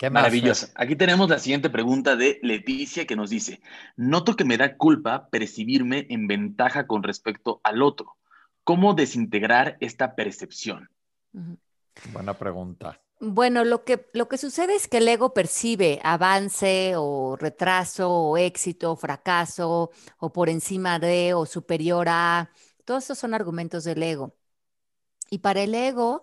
Qué 0.00 0.08
Maravilloso. 0.08 0.68
Aquí 0.76 0.96
tenemos 0.96 1.28
la 1.28 1.38
siguiente 1.38 1.68
pregunta 1.68 2.16
de 2.16 2.40
Leticia 2.42 3.06
que 3.06 3.16
nos 3.16 3.28
dice, 3.28 3.60
noto 3.96 4.34
que 4.34 4.46
me 4.46 4.56
da 4.56 4.78
culpa 4.78 5.28
percibirme 5.28 6.06
en 6.08 6.26
ventaja 6.26 6.86
con 6.86 7.02
respecto 7.02 7.60
al 7.64 7.82
otro. 7.82 8.16
¿Cómo 8.64 8.94
desintegrar 8.94 9.76
esta 9.80 10.14
percepción? 10.14 10.88
Buena 12.14 12.32
pregunta. 12.32 12.98
Bueno, 13.20 13.62
lo 13.62 13.84
que, 13.84 14.06
lo 14.14 14.26
que 14.26 14.38
sucede 14.38 14.74
es 14.74 14.88
que 14.88 14.96
el 14.96 15.08
ego 15.08 15.34
percibe 15.34 16.00
avance 16.02 16.94
o 16.96 17.36
retraso 17.36 18.10
o 18.10 18.38
éxito 18.38 18.92
o 18.92 18.96
fracaso 18.96 19.90
o 20.16 20.32
por 20.32 20.48
encima 20.48 20.98
de 20.98 21.34
o 21.34 21.44
superior 21.44 22.08
a. 22.08 22.50
Todos 22.86 23.04
esos 23.04 23.18
son 23.18 23.34
argumentos 23.34 23.84
del 23.84 24.02
ego. 24.02 24.34
Y 25.28 25.40
para 25.40 25.60
el 25.60 25.74
ego, 25.74 26.22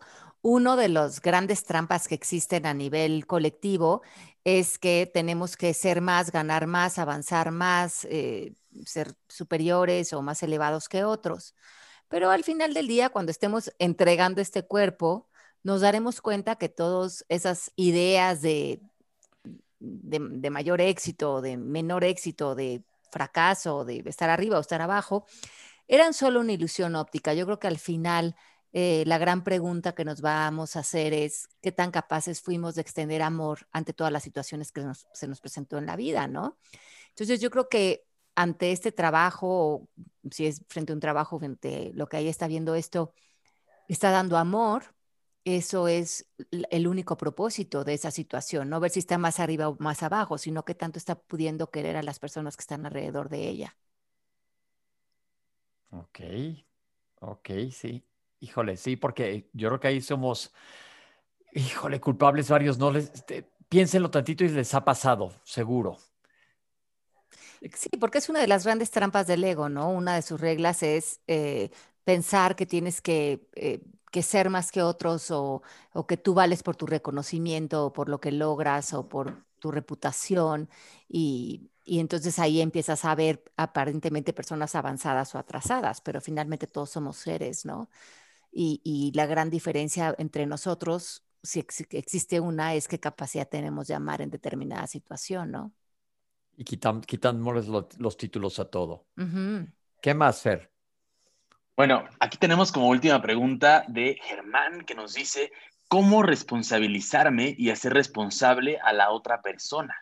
uno 0.49 0.77
de 0.77 0.87
los 0.87 1.21
grandes 1.21 1.65
trampas 1.65 2.07
que 2.07 2.15
existen 2.15 2.65
a 2.65 2.73
nivel 2.73 3.27
colectivo 3.27 4.01
es 4.45 4.79
que 4.79 5.11
tenemos 5.13 5.57
que 5.57 5.73
ser 5.73 5.99
más, 5.99 6.31
ganar 6.31 6.67
más, 6.67 6.99
avanzar 6.99 7.51
más, 7.51 8.07
eh, 8.09 8.53
ser 8.85 9.13
superiores 9.27 10.13
o 10.13 10.21
más 10.21 10.41
elevados 10.43 10.87
que 10.87 11.03
otros. 11.03 11.53
Pero 12.07 12.31
al 12.31 12.45
final 12.45 12.73
del 12.73 12.87
día, 12.87 13.09
cuando 13.09 13.29
estemos 13.29 13.73
entregando 13.77 14.39
este 14.39 14.63
cuerpo, 14.63 15.27
nos 15.63 15.81
daremos 15.81 16.21
cuenta 16.21 16.55
que 16.55 16.69
todas 16.69 17.25
esas 17.27 17.73
ideas 17.75 18.41
de, 18.41 18.79
de, 19.79 20.19
de 20.31 20.49
mayor 20.49 20.79
éxito, 20.79 21.41
de 21.41 21.57
menor 21.57 22.05
éxito, 22.05 22.55
de 22.55 22.83
fracaso, 23.11 23.83
de 23.83 24.01
estar 24.05 24.29
arriba 24.29 24.57
o 24.57 24.61
estar 24.61 24.81
abajo, 24.81 25.25
eran 25.89 26.13
solo 26.13 26.39
una 26.39 26.53
ilusión 26.53 26.95
óptica. 26.95 27.33
Yo 27.33 27.45
creo 27.45 27.59
que 27.59 27.67
al 27.67 27.79
final 27.79 28.37
eh, 28.73 29.03
la 29.07 29.17
gran 29.17 29.43
pregunta 29.43 29.93
que 29.95 30.05
nos 30.05 30.21
vamos 30.21 30.75
a 30.75 30.79
hacer 30.79 31.13
es 31.13 31.47
qué 31.61 31.71
tan 31.71 31.91
capaces 31.91 32.41
fuimos 32.41 32.75
de 32.75 32.81
extender 32.81 33.21
amor 33.21 33.67
ante 33.71 33.93
todas 33.93 34.13
las 34.13 34.23
situaciones 34.23 34.71
que 34.71 34.83
se 35.13 35.27
nos 35.27 35.41
presentó 35.41 35.77
en 35.77 35.85
la 35.87 35.95
vida, 35.95 36.27
¿no? 36.27 36.57
Entonces 37.09 37.41
yo 37.41 37.49
creo 37.51 37.69
que 37.69 38.05
ante 38.35 38.71
este 38.71 38.91
trabajo, 38.91 39.89
si 40.31 40.47
es 40.47 40.63
frente 40.69 40.93
a 40.93 40.95
un 40.95 41.01
trabajo, 41.01 41.39
frente 41.39 41.91
a 41.93 41.97
lo 41.97 42.07
que 42.09 42.17
ahí 42.17 42.27
está 42.27 42.47
viendo 42.47 42.75
esto, 42.75 43.13
está 43.87 44.11
dando 44.11 44.37
amor, 44.37 44.95
eso 45.45 45.87
es 45.87 46.27
el 46.51 46.87
único 46.87 47.17
propósito 47.17 47.83
de 47.85 47.93
esa 47.95 48.11
situación, 48.11 48.69
no 48.69 48.79
ver 48.81 48.91
si 48.91 48.99
está 48.99 49.17
más 49.17 49.39
arriba 49.39 49.69
o 49.69 49.77
más 49.79 50.03
abajo, 50.03 50.37
sino 50.37 50.65
que 50.65 50.75
tanto 50.75 50.99
está 50.99 51.15
pudiendo 51.19 51.71
querer 51.71 51.97
a 51.97 52.03
las 52.03 52.19
personas 52.19 52.57
que 52.57 52.61
están 52.61 52.85
alrededor 52.85 53.29
de 53.29 53.47
ella. 53.49 53.77
Ok, 55.91 56.19
ok, 57.21 57.49
sí. 57.71 58.06
Híjole, 58.39 58.77
sí, 58.77 58.95
porque 58.95 59.49
yo 59.53 59.69
creo 59.69 59.79
que 59.79 59.87
ahí 59.87 60.01
somos, 60.01 60.53
híjole, 61.53 61.99
culpables 61.99 62.49
varios, 62.49 62.77
no 62.77 62.91
les, 62.91 63.11
este, 63.13 63.49
piénsenlo 63.69 64.11
tantito 64.11 64.43
y 64.43 64.49
les 64.49 64.73
ha 64.73 64.85
pasado, 64.85 65.31
seguro. 65.43 65.97
Sí, 67.75 67.89
porque 67.99 68.19
es 68.19 68.29
una 68.29 68.39
de 68.41 68.47
las 68.47 68.63
grandes 68.65 68.91
trampas 68.91 69.27
del 69.27 69.43
ego, 69.43 69.69
¿no? 69.69 69.89
Una 69.89 70.15
de 70.15 70.21
sus 70.21 70.39
reglas 70.39 70.83
es 70.83 71.21
eh, 71.27 71.71
pensar 72.03 72.55
que 72.55 72.65
tienes 72.65 73.01
que, 73.01 73.47
eh, 73.55 73.81
que, 74.11 74.21
ser 74.23 74.49
más 74.49 74.71
que 74.71 74.83
otros 74.83 75.31
o, 75.31 75.63
o, 75.93 76.07
que 76.07 76.17
tú 76.17 76.33
vales 76.33 76.63
por 76.63 76.75
tu 76.75 76.85
reconocimiento 76.85 77.87
o 77.87 77.93
por 77.93 78.09
lo 78.09 78.19
que 78.21 78.31
logras 78.31 78.93
o 78.93 79.09
por 79.09 79.43
tu 79.59 79.71
reputación 79.71 80.69
y, 81.09 81.71
y 81.83 81.99
entonces 81.99 82.37
ahí 82.39 82.61
empiezas 82.61 83.05
a 83.05 83.15
ver 83.15 83.43
aparentemente 83.57 84.33
personas 84.33 84.75
avanzadas 84.75 85.33
o 85.33 85.39
atrasadas, 85.39 86.01
pero 86.01 86.21
finalmente 86.21 86.67
todos 86.67 86.91
somos 86.91 87.17
seres, 87.17 87.65
¿no? 87.65 87.89
Y, 88.51 89.11
la 89.13 89.25
gran 89.25 89.49
diferencia 89.49 90.15
entre 90.17 90.45
nosotros, 90.45 91.23
si 91.43 91.59
existe 91.59 92.39
una, 92.39 92.73
es 92.73 92.87
qué 92.87 92.99
capacidad 92.99 93.47
tenemos 93.47 93.87
de 93.87 93.93
amar 93.93 94.21
en 94.21 94.29
determinada 94.29 94.87
situación, 94.87 95.51
¿no? 95.51 95.71
Y 96.55 96.63
quitan, 96.63 97.03
los, 97.99 98.17
títulos 98.17 98.59
a 98.59 98.69
todo. 98.69 99.05
¿Qué 100.01 100.13
más, 100.13 100.41
Fer? 100.41 100.71
Bueno, 101.75 102.05
aquí 102.19 102.39
tenemos 102.39 102.71
como 102.71 102.89
última 102.89 103.21
pregunta 103.21 103.85
de 103.87 104.19
Germán 104.23 104.83
que 104.83 104.95
nos 104.95 105.13
dice, 105.13 105.51
¿cómo 105.87 106.23
responsabilizarme 106.23 107.53
y 107.55 107.69
hacer 107.69 107.93
responsable 107.93 108.79
a 108.79 108.93
la 108.93 109.11
otra 109.11 109.43
persona? 109.43 109.95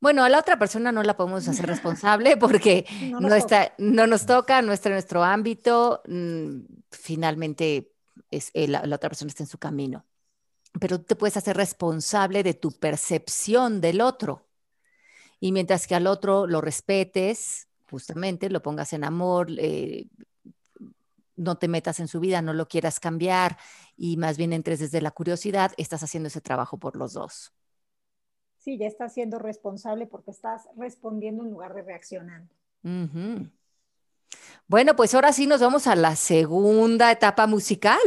Bueno, 0.00 0.24
a 0.24 0.30
la 0.30 0.38
otra 0.38 0.58
persona 0.58 0.92
no 0.92 1.02
la 1.02 1.16
podemos 1.16 1.46
hacer 1.46 1.66
responsable 1.66 2.36
porque 2.38 2.86
no, 3.20 3.34
está, 3.34 3.74
no 3.78 4.06
nos 4.06 4.24
toca, 4.26 4.62
no 4.62 4.72
está 4.72 4.88
en 4.88 4.94
nuestro 4.94 5.22
ámbito. 5.22 6.02
Mm, 6.06 6.60
finalmente, 6.90 7.92
es, 8.30 8.50
eh, 8.54 8.66
la, 8.66 8.80
otra 8.80 9.10
persona 9.10 9.28
está 9.28 9.42
en 9.42 9.48
su 9.48 9.58
camino. 9.58 10.06
Pero 10.80 11.00
te 11.00 11.16
puedes 11.16 11.36
hacer 11.36 11.56
responsable 11.56 12.42
de 12.42 12.54
tu 12.54 12.72
percepción 12.72 13.80
del 13.80 14.00
otro. 14.00 14.46
Y 15.38 15.52
mientras 15.52 15.86
que 15.86 15.94
al 15.94 16.06
otro 16.06 16.46
lo 16.46 16.60
respetes, 16.60 17.68
justamente, 17.90 18.50
lo 18.50 18.62
pongas 18.62 18.92
en 18.92 19.04
amor, 19.04 19.48
eh, 19.58 20.06
no 21.36 21.56
te 21.56 21.68
metas 21.68 22.00
en 22.00 22.08
su 22.08 22.20
vida, 22.20 22.42
no 22.42 22.52
lo 22.52 22.68
quieras 22.68 23.00
cambiar 23.00 23.58
y 23.96 24.16
más 24.18 24.36
bien 24.36 24.52
entres 24.52 24.78
desde 24.78 25.00
la 25.00 25.10
curiosidad, 25.10 25.72
estás 25.78 26.02
haciendo 26.02 26.28
ese 26.28 26.40
trabajo 26.40 26.78
por 26.78 26.96
los 26.96 27.14
dos. 27.14 27.52
Sí, 28.60 28.76
ya 28.76 28.86
estás 28.86 29.14
siendo 29.14 29.38
responsable 29.38 30.06
porque 30.06 30.30
estás 30.30 30.68
respondiendo 30.76 31.42
en 31.42 31.50
lugar 31.50 31.72
de 31.72 31.82
reaccionando. 31.82 32.52
Bueno, 34.66 34.94
pues 34.94 35.14
ahora 35.14 35.32
sí 35.32 35.46
nos 35.46 35.62
vamos 35.62 35.86
a 35.86 35.96
la 35.96 36.14
segunda 36.14 37.10
etapa 37.10 37.46
musical. 37.46 37.98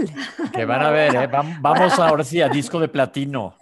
Que 0.53 0.63
van 0.63 0.81
a 0.81 0.91
ver, 0.91 1.15
¿eh? 1.15 1.27
vamos 1.27 1.99
ahora 1.99 2.23
sí 2.23 2.39
a 2.39 2.49
disco 2.49 2.79
de 2.79 2.87
platino. 2.87 3.55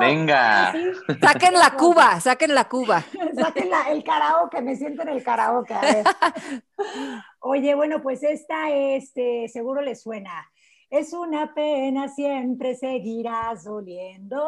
Venga. 0.00 0.74
Saquen 1.22 1.54
la 1.54 1.76
cuba, 1.76 2.20
saquen 2.20 2.54
la 2.54 2.68
cuba. 2.68 3.04
Saquen 3.40 3.70
el 3.88 4.02
karaoke, 4.02 4.60
me 4.60 4.74
siento 4.74 5.02
en 5.02 5.10
el 5.10 5.22
karaoke. 5.22 5.74
Oye, 7.38 7.74
bueno, 7.74 8.02
pues 8.02 8.22
esta 8.24 8.68
este, 8.70 9.48
seguro 9.48 9.80
le 9.80 9.94
suena. 9.94 10.50
Es 10.90 11.12
una 11.12 11.54
pena, 11.54 12.08
siempre 12.08 12.74
seguirás 12.74 13.62
doliendo 13.62 14.44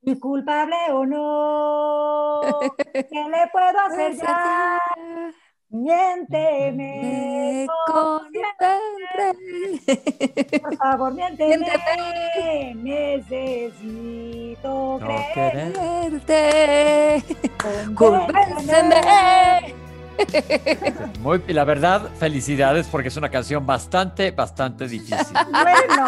y 0.00 0.18
culpable 0.18 0.74
o 0.92 1.04
no, 1.04 2.40
¿qué 2.94 3.02
le 3.02 3.50
puedo 3.52 3.78
hacer 3.86 4.16
ya? 4.16 4.80
Miénteme, 5.68 7.66
por 10.62 10.76
favor, 10.78 11.12
miénteme, 11.12 12.74
necesito 12.76 14.98
creerte, 15.34 17.22
convénceme. 17.94 19.85
Muy, 21.20 21.42
la 21.48 21.64
verdad, 21.64 22.10
felicidades 22.18 22.86
porque 22.86 23.08
es 23.08 23.16
una 23.16 23.28
canción 23.28 23.66
bastante, 23.66 24.30
bastante 24.30 24.88
difícil. 24.88 25.16
Bueno, 25.66 26.06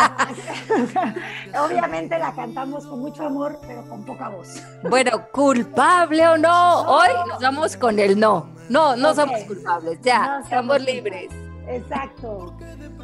obviamente 1.65 2.19
la 2.19 2.33
cantamos 2.35 2.87
con 2.87 3.01
mucho 3.01 3.27
amor, 3.27 3.59
pero 3.67 3.83
con 3.89 4.05
poca 4.05 4.29
voz. 4.29 4.63
Bueno, 4.83 5.27
culpable 5.33 6.27
o 6.29 6.39
no, 6.39 6.83
hoy 6.83 7.09
nos 7.29 7.41
vamos 7.41 7.77
con 7.77 7.99
el 7.99 8.19
no. 8.19 8.49
No, 8.69 8.97
no 8.97 9.15
somos 9.15 9.41
culpables, 9.45 9.99
ya, 10.03 10.41
estamos 10.43 10.81
libres. 10.83 11.31
Exacto. 11.67 12.55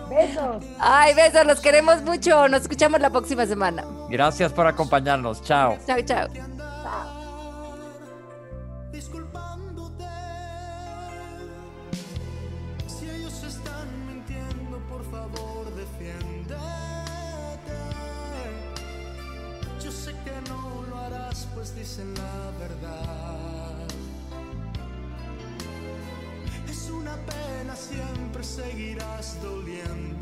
Besos. 0.09 0.65
Ay, 0.79 1.15
besos, 1.15 1.47
los 1.47 1.61
queremos 1.61 2.03
mucho. 2.03 2.49
Nos 2.49 2.63
escuchamos 2.63 3.01
la 3.01 3.11
próxima 3.11 3.47
semana. 3.47 3.85
Gracias 4.09 4.53
por 4.53 4.67
acompañarnos. 4.67 5.43
Chao. 5.43 5.77
Chao, 5.87 6.01
chao. 6.03 6.54
Seguirás 28.45 29.37
doliéndome 29.43 30.14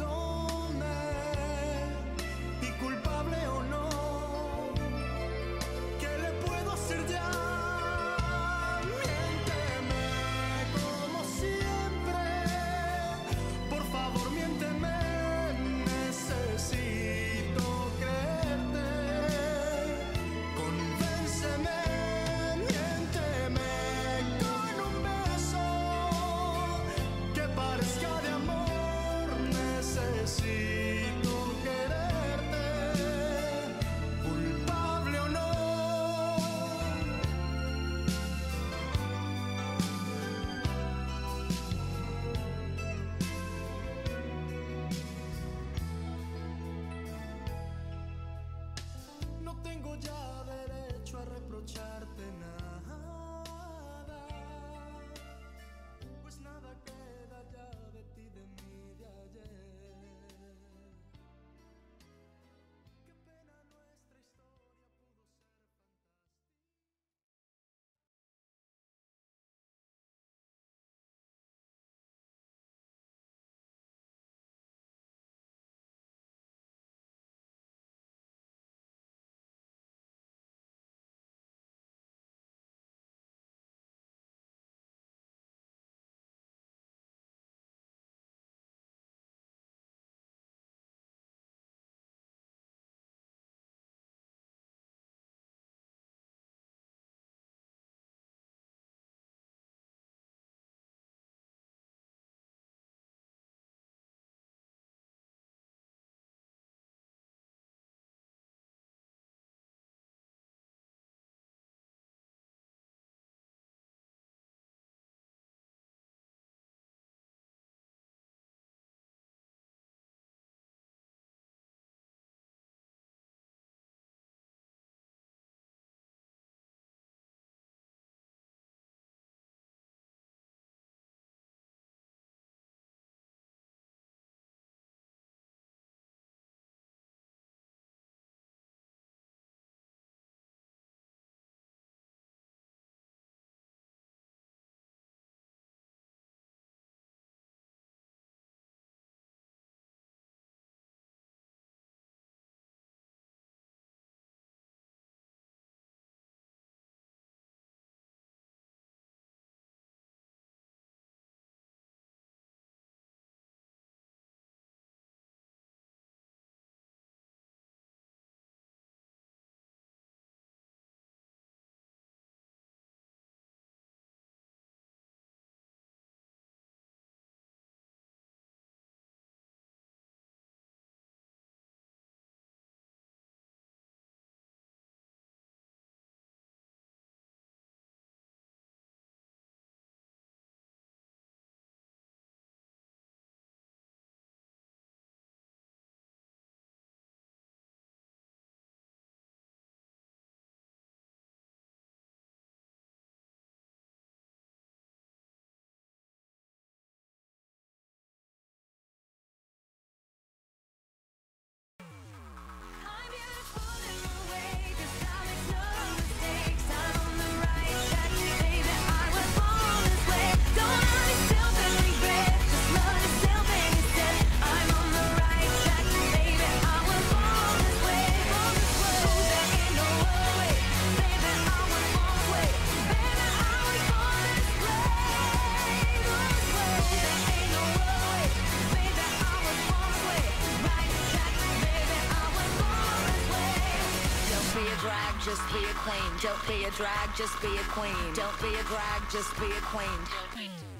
Don't 246.22 246.46
be 246.46 246.62
a 246.66 246.70
drag, 246.70 247.16
just 247.16 247.42
be 247.42 247.48
a 247.48 247.64
queen. 247.70 248.14
Don't 248.14 248.40
be 248.40 248.54
a 248.54 248.62
drag, 248.62 249.10
just 249.10 249.36
be 249.40 249.46
a 249.46 249.60
queen. 249.62 250.71